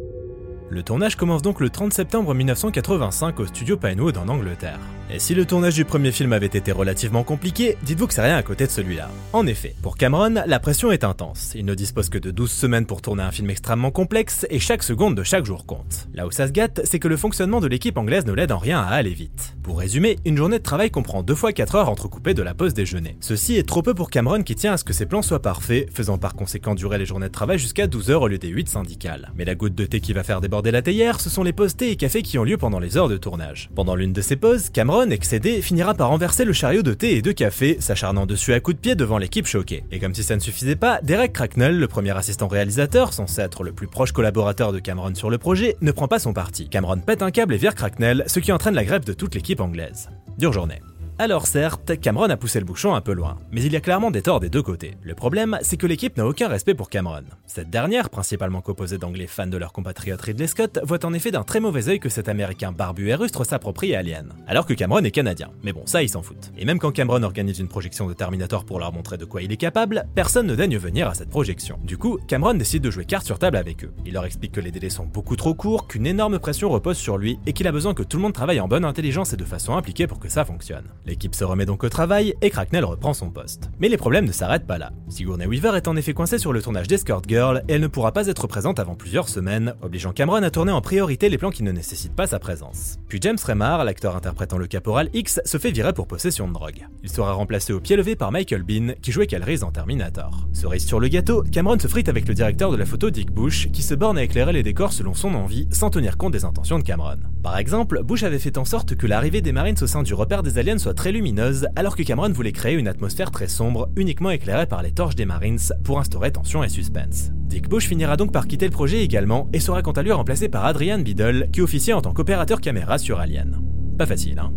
Le 0.70 0.82
tournage 0.82 1.16
commence 1.16 1.42
donc 1.42 1.60
le 1.60 1.70
30 1.70 1.92
septembre 1.92 2.34
1985 2.34 3.40
au 3.40 3.46
studio 3.46 3.78
Pinewood 3.78 4.18
en 4.18 4.28
Angleterre. 4.28 4.78
Et 5.10 5.18
si 5.18 5.34
le 5.34 5.46
tournage 5.46 5.74
du 5.74 5.86
premier 5.86 6.12
film 6.12 6.34
avait 6.34 6.46
été 6.46 6.70
relativement 6.70 7.24
compliqué, 7.24 7.78
dites-vous 7.82 8.06
que 8.06 8.12
c'est 8.12 8.22
rien 8.22 8.36
à 8.36 8.42
côté 8.42 8.66
de 8.66 8.70
celui-là. 8.70 9.08
En 9.32 9.46
effet, 9.46 9.74
pour 9.80 9.96
Cameron, 9.96 10.42
la 10.46 10.60
pression 10.60 10.92
est 10.92 11.02
intense. 11.02 11.52
Il 11.54 11.64
ne 11.64 11.74
dispose 11.74 12.10
que 12.10 12.18
de 12.18 12.30
12 12.30 12.50
semaines 12.50 12.84
pour 12.84 13.00
tourner 13.00 13.22
un 13.22 13.30
film 13.30 13.48
extrêmement 13.48 13.90
complexe 13.90 14.46
et 14.50 14.58
chaque 14.58 14.82
seconde 14.82 15.14
de 15.14 15.22
chaque 15.22 15.46
jour 15.46 15.64
compte. 15.64 16.08
Là 16.12 16.26
où 16.26 16.30
ça 16.30 16.46
se 16.46 16.52
gâte, 16.52 16.82
c'est 16.84 16.98
que 16.98 17.08
le 17.08 17.16
fonctionnement 17.16 17.60
de 17.60 17.68
l'équipe 17.68 17.96
anglaise 17.96 18.26
ne 18.26 18.32
l'aide 18.32 18.52
en 18.52 18.58
rien 18.58 18.80
à 18.80 18.88
aller 18.88 19.14
vite. 19.14 19.56
Pour 19.62 19.78
résumer, 19.78 20.18
une 20.26 20.36
journée 20.36 20.58
de 20.58 20.62
travail 20.62 20.90
comprend 20.90 21.22
deux 21.22 21.34
fois 21.34 21.52
4 21.52 21.74
heures 21.76 21.88
entrecoupées 21.88 22.34
de 22.34 22.42
la 22.42 22.52
pause 22.52 22.74
déjeuner. 22.74 23.16
Ceci 23.20 23.56
est 23.56 23.66
trop 23.66 23.80
peu 23.80 23.94
pour 23.94 24.10
Cameron 24.10 24.42
qui 24.42 24.56
tient 24.56 24.74
à 24.74 24.76
ce 24.76 24.84
que 24.84 24.92
ses 24.92 25.06
plans 25.06 25.22
soient 25.22 25.40
parfaits, 25.40 25.88
faisant 25.90 26.18
par 26.18 26.34
conséquent 26.34 26.74
durer 26.74 26.98
les 26.98 27.06
journées 27.06 27.28
de 27.28 27.32
travail 27.32 27.58
jusqu'à 27.58 27.86
12 27.86 28.10
heures 28.10 28.22
au 28.22 28.28
lieu 28.28 28.38
des 28.38 28.48
8 28.48 28.68
syndicales. 28.68 29.32
Mais 29.36 29.46
la 29.46 29.54
goutte 29.54 29.74
de 29.74 29.86
thé 29.86 30.00
qui 30.00 30.12
va 30.12 30.22
faire 30.22 30.42
déborder 30.42 30.70
la 30.70 30.82
théière, 30.82 31.20
ce 31.20 31.30
sont 31.30 31.42
les 31.42 31.54
pauses 31.54 31.76
thé 31.76 31.90
et 31.90 31.96
café 31.96 32.20
qui 32.20 32.38
ont 32.38 32.44
lieu 32.44 32.58
pendant 32.58 32.78
les 32.78 32.98
heures 32.98 33.08
de 33.08 33.16
tournage. 33.16 33.70
Pendant 33.74 33.94
l'une 33.94 34.12
de 34.12 34.20
ces 34.20 34.36
pauses, 34.36 34.68
Cameron, 34.68 34.97
excédé, 35.04 35.62
finira 35.62 35.94
par 35.94 36.08
renverser 36.08 36.44
le 36.44 36.52
chariot 36.52 36.82
de 36.82 36.94
thé 36.94 37.16
et 37.16 37.22
de 37.22 37.32
café, 37.32 37.76
s'acharnant 37.80 38.26
dessus 38.26 38.52
à 38.52 38.60
coups 38.60 38.76
de 38.76 38.80
pied 38.80 38.94
devant 38.94 39.18
l'équipe 39.18 39.46
choquée. 39.46 39.84
Et 39.90 39.98
comme 39.98 40.14
si 40.14 40.22
ça 40.22 40.34
ne 40.34 40.40
suffisait 40.40 40.76
pas, 40.76 41.00
Derek 41.02 41.32
Cracknell, 41.32 41.78
le 41.78 41.88
premier 41.88 42.16
assistant 42.16 42.48
réalisateur, 42.48 43.12
censé 43.12 43.40
être 43.40 43.62
le 43.62 43.72
plus 43.72 43.86
proche 43.86 44.12
collaborateur 44.12 44.72
de 44.72 44.78
Cameron 44.78 45.14
sur 45.14 45.30
le 45.30 45.38
projet, 45.38 45.76
ne 45.80 45.92
prend 45.92 46.08
pas 46.08 46.18
son 46.18 46.32
parti. 46.32 46.68
Cameron 46.68 46.98
pète 46.98 47.22
un 47.22 47.30
câble 47.30 47.54
et 47.54 47.58
vire 47.58 47.74
Cracknell, 47.74 48.24
ce 48.26 48.40
qui 48.40 48.52
entraîne 48.52 48.74
la 48.74 48.84
grève 48.84 49.04
de 49.04 49.12
toute 49.12 49.34
l'équipe 49.34 49.60
anglaise. 49.60 50.10
Dure 50.38 50.52
journée. 50.52 50.80
Alors 51.20 51.48
certes, 51.48 51.98
Cameron 52.00 52.30
a 52.30 52.36
poussé 52.36 52.60
le 52.60 52.64
bouchon 52.64 52.94
un 52.94 53.00
peu 53.00 53.12
loin, 53.12 53.38
mais 53.50 53.64
il 53.64 53.72
y 53.72 53.76
a 53.76 53.80
clairement 53.80 54.12
des 54.12 54.22
torts 54.22 54.38
des 54.38 54.50
deux 54.50 54.62
côtés. 54.62 54.94
Le 55.02 55.16
problème, 55.16 55.58
c'est 55.62 55.76
que 55.76 55.88
l'équipe 55.88 56.16
n'a 56.16 56.24
aucun 56.24 56.46
respect 56.46 56.74
pour 56.74 56.88
Cameron. 56.88 57.24
Cette 57.44 57.70
dernière, 57.70 58.08
principalement 58.08 58.60
composée 58.60 58.98
d'anglais 58.98 59.26
fans 59.26 59.48
de 59.48 59.56
leur 59.56 59.72
compatriote 59.72 60.20
Ridley 60.20 60.46
Scott, 60.46 60.78
voit 60.84 61.04
en 61.04 61.12
effet 61.12 61.32
d'un 61.32 61.42
très 61.42 61.58
mauvais 61.58 61.88
œil 61.88 61.98
que 61.98 62.08
cet 62.08 62.28
américain 62.28 62.70
barbu 62.70 63.08
et 63.08 63.16
rustre 63.16 63.42
s'approprie 63.42 63.96
Alien. 63.96 64.32
Alors 64.46 64.64
que 64.64 64.74
Cameron 64.74 65.02
est 65.02 65.10
canadien. 65.10 65.50
Mais 65.64 65.72
bon, 65.72 65.82
ça 65.86 66.04
ils 66.04 66.08
s'en 66.08 66.22
foutent. 66.22 66.52
Et 66.56 66.64
même 66.64 66.78
quand 66.78 66.92
Cameron 66.92 67.24
organise 67.24 67.58
une 67.58 67.66
projection 67.66 68.06
de 68.06 68.14
Terminator 68.14 68.64
pour 68.64 68.78
leur 68.78 68.92
montrer 68.92 69.16
de 69.16 69.24
quoi 69.24 69.42
il 69.42 69.50
est 69.50 69.56
capable, 69.56 70.04
personne 70.14 70.46
ne 70.46 70.54
daigne 70.54 70.78
venir 70.78 71.08
à 71.08 71.14
cette 71.14 71.30
projection. 71.30 71.80
Du 71.82 71.98
coup, 71.98 72.18
Cameron 72.28 72.54
décide 72.54 72.84
de 72.84 72.92
jouer 72.92 73.06
carte 73.06 73.26
sur 73.26 73.40
table 73.40 73.56
avec 73.56 73.82
eux. 73.82 73.92
Il 74.06 74.12
leur 74.12 74.24
explique 74.24 74.52
que 74.52 74.60
les 74.60 74.70
délais 74.70 74.88
sont 74.88 75.06
beaucoup 75.06 75.34
trop 75.34 75.54
courts, 75.54 75.88
qu'une 75.88 76.06
énorme 76.06 76.38
pression 76.38 76.68
repose 76.68 76.96
sur 76.96 77.18
lui 77.18 77.40
et 77.44 77.54
qu'il 77.54 77.66
a 77.66 77.72
besoin 77.72 77.92
que 77.92 78.04
tout 78.04 78.18
le 78.18 78.22
monde 78.22 78.34
travaille 78.34 78.60
en 78.60 78.68
bonne 78.68 78.84
intelligence 78.84 79.32
et 79.32 79.36
de 79.36 79.44
façon 79.44 79.76
impliquée 79.76 80.06
pour 80.06 80.20
que 80.20 80.28
ça 80.28 80.44
fonctionne. 80.44 80.84
L'équipe 81.08 81.34
se 81.34 81.42
remet 81.42 81.64
donc 81.64 81.84
au 81.84 81.88
travail 81.88 82.34
et 82.42 82.50
Cracknell 82.50 82.84
reprend 82.84 83.14
son 83.14 83.30
poste. 83.30 83.70
Mais 83.80 83.88
les 83.88 83.96
problèmes 83.96 84.26
ne 84.26 84.32
s'arrêtent 84.32 84.66
pas 84.66 84.76
là. 84.76 84.92
Sigourney 85.08 85.46
Weaver 85.46 85.74
est 85.74 85.88
en 85.88 85.96
effet 85.96 86.12
coincée 86.12 86.36
sur 86.36 86.52
le 86.52 86.60
tournage 86.60 86.86
d'Escort 86.86 87.22
Girl 87.26 87.62
et 87.66 87.72
elle 87.72 87.80
ne 87.80 87.86
pourra 87.86 88.12
pas 88.12 88.26
être 88.26 88.46
présente 88.46 88.78
avant 88.78 88.94
plusieurs 88.94 89.30
semaines, 89.30 89.74
obligeant 89.80 90.12
Cameron 90.12 90.42
à 90.42 90.50
tourner 90.50 90.70
en 90.70 90.82
priorité 90.82 91.30
les 91.30 91.38
plans 91.38 91.50
qui 91.50 91.62
ne 91.62 91.72
nécessitent 91.72 92.14
pas 92.14 92.26
sa 92.26 92.38
présence. 92.38 92.98
Puis 93.08 93.20
James 93.22 93.38
Remar, 93.42 93.86
l'acteur 93.86 94.16
interprétant 94.16 94.58
le 94.58 94.66
caporal 94.66 95.08
X, 95.14 95.40
se 95.46 95.56
fait 95.56 95.70
virer 95.70 95.94
pour 95.94 96.06
possession 96.06 96.46
de 96.46 96.52
drogue. 96.52 96.86
Il 97.02 97.08
sera 97.08 97.32
remplacé 97.32 97.72
au 97.72 97.80
pied 97.80 97.96
levé 97.96 98.14
par 98.14 98.30
Michael 98.30 98.62
Bean, 98.62 98.92
qui 99.00 99.10
jouait 99.10 99.26
Cal 99.26 99.42
Reese 99.42 99.62
en 99.62 99.70
Terminator. 99.70 100.46
Cerise 100.52 100.84
sur 100.84 101.00
le 101.00 101.08
gâteau, 101.08 101.42
Cameron 101.50 101.78
se 101.78 101.88
frite 101.88 102.10
avec 102.10 102.28
le 102.28 102.34
directeur 102.34 102.70
de 102.70 102.76
la 102.76 102.84
photo 102.84 103.08
Dick 103.08 103.30
Bush, 103.30 103.70
qui 103.72 103.80
se 103.80 103.94
borne 103.94 104.18
à 104.18 104.24
éclairer 104.24 104.52
les 104.52 104.62
décors 104.62 104.92
selon 104.92 105.14
son 105.14 105.34
envie, 105.34 105.68
sans 105.70 105.88
tenir 105.88 106.18
compte 106.18 106.34
des 106.34 106.44
intentions 106.44 106.78
de 106.78 106.84
Cameron. 106.84 107.20
Par 107.42 107.56
exemple, 107.56 108.02
Bush 108.02 108.24
avait 108.24 108.38
fait 108.38 108.58
en 108.58 108.66
sorte 108.66 108.94
que 108.94 109.06
l'arrivée 109.06 109.40
des 109.40 109.52
Marines 109.52 109.76
au 109.80 109.86
sein 109.86 110.02
du 110.02 110.12
repère 110.12 110.42
des 110.42 110.58
aliens 110.58 110.76
soit 110.76 110.97
très 110.98 111.12
lumineuse, 111.12 111.68
alors 111.76 111.94
que 111.94 112.02
Cameron 112.02 112.32
voulait 112.32 112.50
créer 112.50 112.74
une 112.74 112.88
atmosphère 112.88 113.30
très 113.30 113.46
sombre, 113.46 113.88
uniquement 113.94 114.30
éclairée 114.30 114.66
par 114.66 114.82
les 114.82 114.90
torches 114.90 115.14
des 115.14 115.26
Marines, 115.26 115.60
pour 115.84 116.00
instaurer 116.00 116.32
tension 116.32 116.64
et 116.64 116.68
suspense. 116.68 117.30
Dick 117.46 117.68
Bush 117.68 117.86
finira 117.86 118.16
donc 118.16 118.32
par 118.32 118.48
quitter 118.48 118.66
le 118.66 118.72
projet 118.72 119.04
également, 119.04 119.48
et 119.52 119.60
sera 119.60 119.80
quant 119.80 119.92
à 119.92 120.02
lui 120.02 120.10
remplacé 120.10 120.48
par 120.48 120.64
Adrian 120.64 120.98
Biddle, 120.98 121.50
qui 121.52 121.60
officiait 121.60 121.92
en 121.92 122.02
tant 122.02 122.12
qu'opérateur 122.12 122.60
caméra 122.60 122.98
sur 122.98 123.20
Alien. 123.20 123.62
Pas 123.96 124.06
facile, 124.06 124.40
hein 124.40 124.52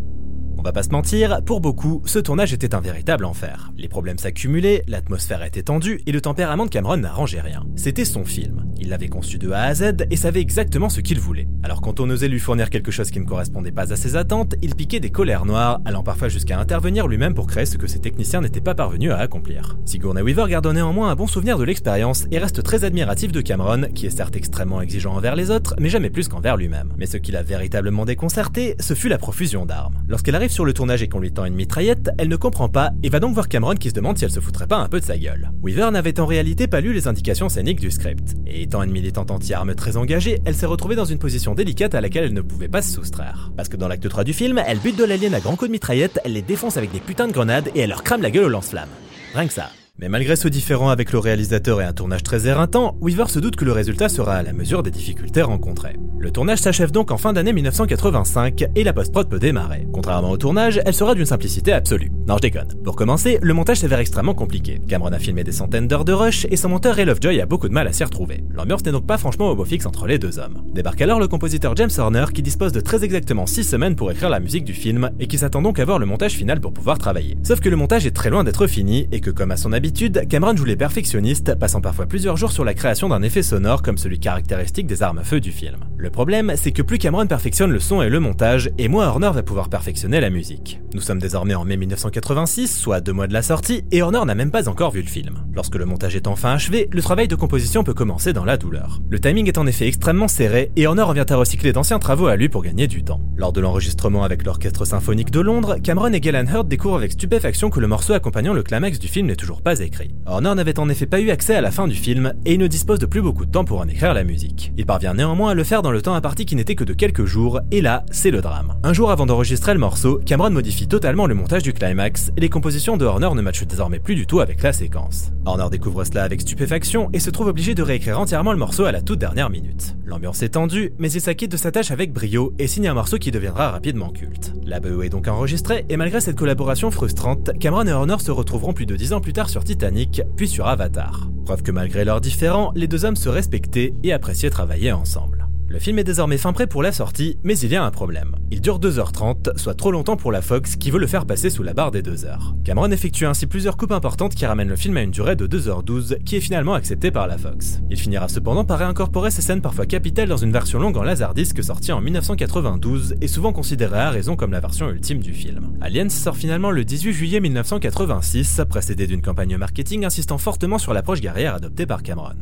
on 0.61 0.63
va 0.63 0.73
pas 0.73 0.83
se 0.83 0.89
mentir, 0.89 1.41
pour 1.43 1.59
beaucoup, 1.59 2.03
ce 2.05 2.19
tournage 2.19 2.53
était 2.53 2.75
un 2.75 2.81
véritable 2.81 3.25
enfer. 3.25 3.71
Les 3.79 3.87
problèmes 3.87 4.19
s'accumulaient, 4.19 4.83
l'atmosphère 4.87 5.41
était 5.41 5.63
tendue 5.63 6.01
et 6.05 6.11
le 6.11 6.21
tempérament 6.21 6.65
de 6.65 6.69
Cameron 6.69 6.97
n'arrangeait 6.97 7.41
rien. 7.41 7.63
C'était 7.75 8.05
son 8.05 8.25
film. 8.25 8.67
Il 8.79 8.89
l'avait 8.89 9.07
conçu 9.07 9.39
de 9.39 9.49
A 9.49 9.63
à 9.63 9.73
Z 9.73 10.05
et 10.11 10.15
savait 10.15 10.39
exactement 10.39 10.89
ce 10.89 11.01
qu'il 11.01 11.19
voulait. 11.19 11.47
Alors 11.63 11.81
quand 11.81 11.99
on 11.99 12.07
osait 12.11 12.27
lui 12.27 12.39
fournir 12.39 12.69
quelque 12.69 12.91
chose 12.91 13.09
qui 13.09 13.19
ne 13.19 13.25
correspondait 13.25 13.71
pas 13.71 13.91
à 13.91 13.95
ses 13.95 14.15
attentes, 14.15 14.53
il 14.61 14.75
piquait 14.75 14.99
des 14.99 15.09
colères 15.09 15.45
noires, 15.45 15.81
allant 15.85 16.03
parfois 16.03 16.29
jusqu'à 16.29 16.59
intervenir 16.59 17.07
lui-même 17.07 17.33
pour 17.33 17.47
créer 17.47 17.65
ce 17.65 17.79
que 17.79 17.87
ses 17.87 17.99
techniciens 17.99 18.41
n'étaient 18.41 18.61
pas 18.61 18.75
parvenus 18.75 19.11
à 19.11 19.17
accomplir. 19.17 19.77
Sigourney 19.85 20.21
Weaver 20.21 20.45
garde 20.47 20.67
néanmoins 20.67 21.09
un 21.09 21.15
bon 21.15 21.25
souvenir 21.25 21.57
de 21.57 21.63
l'expérience 21.63 22.27
et 22.29 22.37
reste 22.37 22.61
très 22.61 22.83
admiratif 22.83 23.31
de 23.31 23.41
Cameron, 23.41 23.87
qui 23.95 24.05
est 24.05 24.15
certes 24.15 24.35
extrêmement 24.35 24.81
exigeant 24.81 25.15
envers 25.15 25.35
les 25.35 25.49
autres, 25.49 25.73
mais 25.79 25.89
jamais 25.89 26.11
plus 26.11 26.27
qu'envers 26.27 26.57
lui-même. 26.57 26.93
Mais 26.97 27.07
ce 27.07 27.17
qui 27.17 27.31
l'a 27.31 27.41
véritablement 27.41 28.05
déconcerté, 28.05 28.75
ce 28.79 28.93
fut 28.93 29.09
la 29.09 29.17
profusion 29.17 29.65
d'armes. 29.65 29.95
Lorsqu'elle 30.07 30.35
arrive 30.35 30.50
sur 30.51 30.65
le 30.65 30.73
tournage 30.73 31.01
et 31.01 31.07
qu'on 31.07 31.19
lui 31.19 31.31
tend 31.31 31.45
une 31.45 31.55
mitraillette, 31.55 32.09
elle 32.17 32.27
ne 32.27 32.35
comprend 32.35 32.69
pas 32.69 32.91
et 33.03 33.09
va 33.09 33.19
donc 33.19 33.33
voir 33.33 33.47
Cameron 33.47 33.75
qui 33.75 33.89
se 33.89 33.93
demande 33.93 34.17
si 34.17 34.25
elle 34.25 34.31
se 34.31 34.39
foutrait 34.39 34.67
pas 34.67 34.77
un 34.77 34.87
peu 34.87 34.99
de 34.99 35.05
sa 35.05 35.17
gueule. 35.17 35.51
Weaver 35.63 35.89
n'avait 35.91 36.19
en 36.19 36.25
réalité 36.25 36.67
pas 36.67 36.81
lu 36.81 36.93
les 36.93 37.07
indications 37.07 37.49
scéniques 37.49 37.79
du 37.79 37.91
script, 37.91 38.35
et 38.45 38.63
étant 38.63 38.83
une 38.83 38.91
militante 38.91 39.31
anti-armes 39.31 39.75
très 39.75 39.97
engagée, 39.97 40.39
elle 40.45 40.55
s'est 40.55 40.65
retrouvée 40.65 40.95
dans 40.95 41.05
une 41.05 41.19
position 41.19 41.55
délicate 41.55 41.95
à 41.95 42.01
laquelle 42.01 42.25
elle 42.25 42.33
ne 42.33 42.41
pouvait 42.41 42.67
pas 42.67 42.81
se 42.81 42.93
soustraire. 42.93 43.51
Parce 43.55 43.69
que 43.69 43.77
dans 43.77 43.87
l'acte 43.87 44.07
3 44.07 44.23
du 44.23 44.33
film, 44.33 44.61
elle 44.65 44.79
bute 44.79 44.97
de 44.97 45.05
l'alien 45.05 45.33
à 45.33 45.39
grands 45.39 45.55
coups 45.55 45.69
de 45.69 45.73
mitraillette, 45.73 46.19
elle 46.25 46.33
les 46.33 46.41
défonce 46.41 46.77
avec 46.77 46.91
des 46.91 46.99
putains 46.99 47.27
de 47.27 47.33
grenades 47.33 47.69
et 47.75 47.81
elle 47.81 47.89
leur 47.89 48.03
crame 48.03 48.21
la 48.21 48.31
gueule 48.31 48.45
au 48.45 48.49
lance-flammes. 48.49 48.89
Rien 49.33 49.47
que 49.47 49.53
ça. 49.53 49.71
Mais 50.01 50.09
malgré 50.09 50.35
ce 50.35 50.47
différend 50.47 50.89
avec 50.89 51.11
le 51.11 51.19
réalisateur 51.19 51.79
et 51.79 51.85
un 51.85 51.93
tournage 51.93 52.23
très 52.23 52.47
éreintant, 52.47 52.97
Weaver 53.01 53.27
se 53.27 53.37
doute 53.37 53.55
que 53.55 53.65
le 53.65 53.71
résultat 53.71 54.09
sera 54.09 54.33
à 54.33 54.41
la 54.41 54.51
mesure 54.51 54.81
des 54.81 54.89
difficultés 54.89 55.43
rencontrées. 55.43 55.95
Le 56.17 56.31
tournage 56.31 56.57
s'achève 56.57 56.91
donc 56.91 57.11
en 57.11 57.17
fin 57.17 57.33
d'année 57.33 57.53
1985 57.53 58.65
et 58.75 58.83
la 58.83 58.93
post-prod 58.93 59.29
peut 59.29 59.37
démarrer. 59.37 59.87
Contrairement 59.93 60.31
au 60.31 60.37
tournage, 60.37 60.81
elle 60.85 60.95
sera 60.95 61.13
d'une 61.13 61.27
simplicité 61.27 61.71
absolue. 61.71 62.11
Non, 62.27 62.37
je 62.37 62.41
déconne. 62.41 62.73
Pour 62.83 62.95
commencer, 62.95 63.37
le 63.43 63.53
montage 63.53 63.77
s'avère 63.77 63.99
extrêmement 63.99 64.33
compliqué. 64.33 64.81
Cameron 64.87 65.11
a 65.13 65.19
filmé 65.19 65.43
des 65.43 65.51
centaines 65.51 65.87
d'heures 65.87 66.05
de 66.05 66.13
rush 66.13 66.47
et 66.49 66.57
son 66.57 66.69
monteur 66.69 66.95
Ray 66.95 67.05
Lovejoy 67.05 67.39
a 67.39 67.45
beaucoup 67.45 67.67
de 67.67 67.73
mal 67.73 67.87
à 67.87 67.93
s'y 67.93 68.03
retrouver. 68.03 68.43
L'ambiance 68.55 68.83
n'est 68.83 68.91
donc 68.91 69.05
pas 69.05 69.19
franchement 69.19 69.49
au 69.49 69.55
beau 69.55 69.65
fixe 69.65 69.85
entre 69.85 70.07
les 70.07 70.17
deux 70.17 70.39
hommes. 70.39 70.63
Débarque 70.73 71.01
alors 71.01 71.19
le 71.19 71.27
compositeur 71.27 71.75
James 71.75 71.91
Horner 71.95 72.25
qui 72.33 72.41
dispose 72.41 72.71
de 72.71 72.81
très 72.81 73.03
exactement 73.03 73.45
6 73.45 73.63
semaines 73.65 73.95
pour 73.95 74.11
écrire 74.11 74.29
la 74.29 74.39
musique 74.39 74.63
du 74.63 74.73
film 74.73 75.11
et 75.19 75.27
qui 75.27 75.37
s'attend 75.37 75.61
donc 75.61 75.79
à 75.79 75.85
voir 75.85 75.99
le 75.99 76.07
montage 76.07 76.33
final 76.33 76.59
pour 76.59 76.73
pouvoir 76.73 76.97
travailler. 76.97 77.37
Sauf 77.43 77.59
que 77.59 77.69
le 77.69 77.75
montage 77.75 78.07
est 78.07 78.15
très 78.15 78.31
loin 78.31 78.43
d'être 78.43 78.65
fini 78.65 79.07
et 79.11 79.19
que 79.19 79.29
comme 79.29 79.51
à 79.51 79.57
son 79.57 79.73
habitude, 79.73 79.90
Cameron 80.29 80.55
joue 80.55 80.65
les 80.65 80.75
perfectionnistes, 80.75 81.55
passant 81.55 81.81
parfois 81.81 82.05
plusieurs 82.05 82.37
jours 82.37 82.51
sur 82.51 82.65
la 82.65 82.73
création 82.73 83.09
d'un 83.09 83.21
effet 83.21 83.43
sonore 83.43 83.81
comme 83.81 83.97
celui 83.97 84.19
caractéristique 84.19 84.87
des 84.87 85.03
armes 85.03 85.19
à 85.19 85.23
feu 85.23 85.39
du 85.39 85.51
film. 85.51 85.77
Le 85.97 86.09
problème, 86.09 86.53
c'est 86.55 86.71
que 86.71 86.81
plus 86.81 86.97
Cameron 86.97 87.27
perfectionne 87.27 87.71
le 87.71 87.79
son 87.79 88.01
et 88.01 88.09
le 88.09 88.19
montage, 88.19 88.71
et 88.79 88.87
moins 88.87 89.07
Horner 89.07 89.29
va 89.33 89.43
pouvoir 89.43 89.69
perfectionner 89.69 90.19
la 90.19 90.31
musique. 90.31 90.81
Nous 90.95 91.01
sommes 91.01 91.19
désormais 91.19 91.53
en 91.53 91.63
mai 91.63 91.77
1986, 91.77 92.75
soit 92.75 93.01
deux 93.01 93.13
mois 93.13 93.27
de 93.27 93.33
la 93.33 93.43
sortie, 93.43 93.83
et 93.91 94.01
Horner 94.01 94.25
n'a 94.25 94.33
même 94.33 94.49
pas 94.49 94.67
encore 94.67 94.91
vu 94.91 95.01
le 95.03 95.07
film. 95.07 95.43
Lorsque 95.53 95.75
le 95.75 95.85
montage 95.85 96.15
est 96.15 96.27
enfin 96.27 96.53
achevé, 96.53 96.89
le 96.91 97.01
travail 97.01 97.27
de 97.27 97.35
composition 97.35 97.83
peut 97.83 97.93
commencer 97.93 98.33
dans 98.33 98.45
la 98.45 98.57
douleur. 98.57 98.99
Le 99.09 99.19
timing 99.19 99.47
est 99.47 99.59
en 99.59 99.67
effet 99.67 99.87
extrêmement 99.87 100.27
serré, 100.27 100.71
et 100.75 100.87
Horner 100.87 101.03
revient 101.03 101.25
à 101.29 101.35
recycler 101.35 101.73
d'anciens 101.73 101.99
travaux 101.99 102.27
à 102.27 102.35
lui 102.35 102.49
pour 102.49 102.63
gagner 102.63 102.87
du 102.87 103.03
temps. 103.03 103.21
Lors 103.37 103.53
de 103.53 103.61
l'enregistrement 103.61 104.23
avec 104.23 104.43
l'Orchestre 104.43 104.85
Symphonique 104.85 105.31
de 105.31 105.39
Londres, 105.39 105.77
Cameron 105.83 106.13
et 106.13 106.19
Galen 106.19 106.49
Hurd 106.51 106.67
découvrent 106.67 106.97
avec 106.97 107.11
stupéfaction 107.11 107.69
que 107.69 107.79
le 107.79 107.87
morceau 107.87 108.13
accompagnant 108.13 108.53
le 108.53 108.63
climax 108.63 108.97
du 108.97 109.07
film 109.07 109.27
n'est 109.27 109.35
toujours 109.35 109.61
pas 109.61 109.70
écrit. 109.79 110.13
Horner 110.25 110.53
n'avait 110.55 110.79
en 110.79 110.89
effet 110.89 111.05
pas 111.05 111.19
eu 111.19 111.29
accès 111.29 111.55
à 111.55 111.61
la 111.61 111.71
fin 111.71 111.87
du 111.87 111.95
film, 111.95 112.33
et 112.45 112.53
il 112.53 112.59
ne 112.59 112.67
dispose 112.67 112.99
de 112.99 113.05
plus 113.05 113.21
beaucoup 113.21 113.45
de 113.45 113.51
temps 113.51 113.65
pour 113.65 113.79
en 113.79 113.87
écrire 113.87 114.13
la 114.13 114.23
musique. 114.23 114.71
Il 114.77 114.85
parvient 114.85 115.13
néanmoins 115.13 115.51
à 115.51 115.53
le 115.53 115.63
faire 115.63 115.81
dans 115.81 115.91
le 115.91 116.01
temps 116.01 116.13
imparti 116.13 116.45
qui 116.45 116.55
n'était 116.55 116.75
que 116.75 116.83
de 116.83 116.93
quelques 116.93 117.25
jours, 117.25 117.61
et 117.71 117.81
là, 117.81 118.03
c'est 118.11 118.31
le 118.31 118.41
drame. 118.41 118.73
Un 118.83 118.93
jour 118.93 119.11
avant 119.11 119.25
d'enregistrer 119.25 119.73
le 119.73 119.79
morceau, 119.79 120.19
Cameron 120.25 120.49
modifie 120.49 120.87
totalement 120.87 121.27
le 121.27 121.35
montage 121.35 121.63
du 121.63 121.73
climax, 121.73 122.31
et 122.35 122.41
les 122.41 122.49
compositions 122.49 122.97
de 122.97 123.05
Horner 123.05 123.29
ne 123.33 123.41
matchent 123.41 123.65
désormais 123.65 123.99
plus 123.99 124.15
du 124.15 124.27
tout 124.27 124.39
avec 124.39 124.61
la 124.63 124.73
séquence. 124.73 125.31
Horner 125.45 125.69
découvre 125.71 126.03
cela 126.03 126.23
avec 126.23 126.41
stupéfaction 126.41 127.09
et 127.13 127.19
se 127.19 127.29
trouve 127.29 127.47
obligé 127.47 127.75
de 127.75 127.83
réécrire 127.83 128.19
entièrement 128.19 128.51
le 128.51 128.57
morceau 128.57 128.85
à 128.85 128.91
la 128.91 129.01
toute 129.01 129.19
dernière 129.19 129.49
minute. 129.49 129.95
L'ambiance 130.05 130.43
est 130.43 130.49
tendue, 130.49 130.93
mais 130.99 131.11
il 131.11 131.21
s'acquitte 131.21 131.51
de 131.51 131.57
sa 131.57 131.71
tâche 131.71 131.91
avec 131.91 132.11
brio 132.11 132.53
et 132.59 132.67
signe 132.67 132.87
un 132.87 132.93
morceau 132.93 133.17
qui 133.17 133.31
deviendra 133.31 133.71
rapidement 133.71 134.09
culte. 134.09 134.53
La 134.65 134.79
BO 134.79 135.01
est 135.03 135.09
donc 135.09 135.27
enregistrée, 135.27 135.85
et 135.89 135.97
malgré 135.97 136.21
cette 136.21 136.35
collaboration 136.37 136.91
frustrante, 136.91 137.51
Cameron 137.59 137.87
et 137.87 137.91
Horner 137.91 138.17
se 138.19 138.31
retrouveront 138.31 138.73
plus 138.73 138.85
de 138.85 138.95
dix 138.95 139.13
ans 139.13 139.21
plus 139.21 139.33
tard 139.33 139.49
sur 139.49 139.60
Titanic, 139.63 140.21
puis 140.35 140.47
sur 140.47 140.67
Avatar. 140.67 141.27
Preuve 141.45 141.63
que 141.63 141.71
malgré 141.71 142.05
leurs 142.05 142.21
différends, 142.21 142.71
les 142.75 142.87
deux 142.87 143.05
hommes 143.05 143.15
se 143.15 143.29
respectaient 143.29 143.93
et 144.03 144.13
appréciaient 144.13 144.49
travailler 144.49 144.91
ensemble. 144.91 145.47
Le 145.71 145.79
film 145.79 145.99
est 145.99 146.03
désormais 146.03 146.37
fin 146.37 146.51
prêt 146.51 146.67
pour 146.67 146.83
la 146.83 146.91
sortie, 146.91 147.37
mais 147.45 147.57
il 147.57 147.71
y 147.71 147.77
a 147.77 147.83
un 147.85 147.91
problème. 147.91 148.35
Il 148.51 148.59
dure 148.59 148.77
2h30, 148.77 149.57
soit 149.57 149.73
trop 149.73 149.89
longtemps 149.89 150.17
pour 150.17 150.33
la 150.33 150.41
Fox 150.41 150.75
qui 150.75 150.91
veut 150.91 150.99
le 150.99 151.07
faire 151.07 151.25
passer 151.25 151.49
sous 151.49 151.63
la 151.63 151.73
barre 151.73 151.91
des 151.91 152.01
2 152.01 152.25
heures. 152.25 152.53
Cameron 152.65 152.91
effectue 152.91 153.25
ainsi 153.25 153.47
plusieurs 153.47 153.77
coupes 153.77 153.93
importantes 153.93 154.35
qui 154.35 154.45
ramènent 154.45 154.67
le 154.67 154.75
film 154.75 154.97
à 154.97 155.01
une 155.01 155.11
durée 155.11 155.37
de 155.37 155.47
2h12, 155.47 156.25
qui 156.25 156.35
est 156.35 156.41
finalement 156.41 156.73
acceptée 156.73 157.09
par 157.09 157.25
la 157.25 157.37
Fox. 157.37 157.79
Il 157.89 157.95
finira 157.95 158.27
cependant 158.27 158.65
par 158.65 158.79
réincorporer 158.79 159.31
ces 159.31 159.41
scènes 159.41 159.61
parfois 159.61 159.85
capitales 159.85 160.27
dans 160.27 160.35
une 160.35 160.51
version 160.51 160.77
longue 160.77 160.97
en 160.97 161.03
laserdisc 161.03 161.63
sortie 161.63 161.93
en 161.93 162.01
1992 162.01 163.15
et 163.21 163.29
souvent 163.29 163.53
considérée 163.53 163.99
à 163.99 164.09
raison 164.09 164.35
comme 164.35 164.51
la 164.51 164.59
version 164.59 164.89
ultime 164.89 165.19
du 165.19 165.31
film. 165.31 165.77
Aliens 165.79 166.09
sort 166.09 166.35
finalement 166.35 166.71
le 166.71 166.83
18 166.83 167.13
juillet 167.13 167.39
1986, 167.39 168.63
précédé 168.69 169.07
d'une 169.07 169.21
campagne 169.21 169.55
marketing 169.55 170.03
insistant 170.03 170.37
fortement 170.37 170.79
sur 170.79 170.93
l'approche 170.93 171.21
guerrière 171.21 171.55
adoptée 171.55 171.85
par 171.85 172.03
Cameron. 172.03 172.35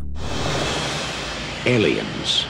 Aliens. 1.67 2.49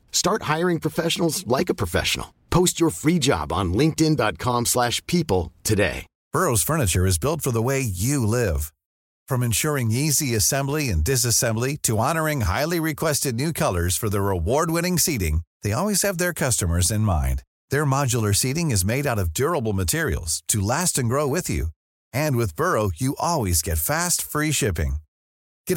Start 0.11 0.43
hiring 0.43 0.79
professionals 0.79 1.45
like 1.45 1.69
a 1.69 1.73
professional. 1.73 2.33
Post 2.49 2.79
your 2.79 2.91
free 2.91 3.19
job 3.19 3.51
on 3.51 3.73
linkedin.com/people 3.73 4.65
slash 4.65 5.05
people 5.07 5.51
today. 5.63 6.05
Burrow's 6.33 6.63
furniture 6.63 7.05
is 7.05 7.19
built 7.19 7.41
for 7.41 7.51
the 7.51 7.61
way 7.61 7.81
you 7.81 8.25
live. 8.25 8.71
From 9.27 9.43
ensuring 9.43 9.91
easy 9.91 10.33
assembly 10.35 10.89
and 10.89 11.03
disassembly 11.03 11.81
to 11.81 11.97
honoring 11.97 12.41
highly 12.41 12.79
requested 12.79 13.35
new 13.35 13.51
colors 13.51 13.97
for 13.97 14.09
their 14.09 14.29
award-winning 14.29 14.97
seating, 14.97 15.41
they 15.61 15.73
always 15.73 16.03
have 16.03 16.17
their 16.17 16.33
customers 16.33 16.91
in 16.91 17.01
mind. 17.01 17.43
Their 17.69 17.85
modular 17.85 18.33
seating 18.35 18.71
is 18.71 18.85
made 18.85 19.05
out 19.05 19.19
of 19.19 19.33
durable 19.33 19.73
materials 19.73 20.41
to 20.47 20.61
last 20.61 20.97
and 20.97 21.09
grow 21.09 21.27
with 21.27 21.49
you. 21.49 21.67
And 22.13 22.35
with 22.37 22.55
Burrow, 22.55 22.91
you 22.95 23.15
always 23.19 23.61
get 23.61 23.77
fast, 23.77 24.21
free 24.21 24.51
shipping. 24.51 24.97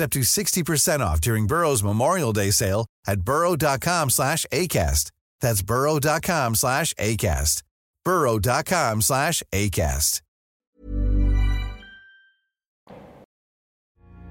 Up 0.00 0.10
to 0.10 0.20
60% 0.20 1.00
off 1.00 1.20
during 1.20 1.46
Burrow's 1.46 1.82
Memorial 1.82 2.32
Day 2.32 2.50
sale 2.50 2.86
at 3.06 3.20
slash 3.20 4.46
ACAST. 4.52 5.10
That's 5.40 5.62
slash 6.54 6.94
ACAST. 6.94 7.62
slash 9.00 9.42
ACAST. 9.52 10.20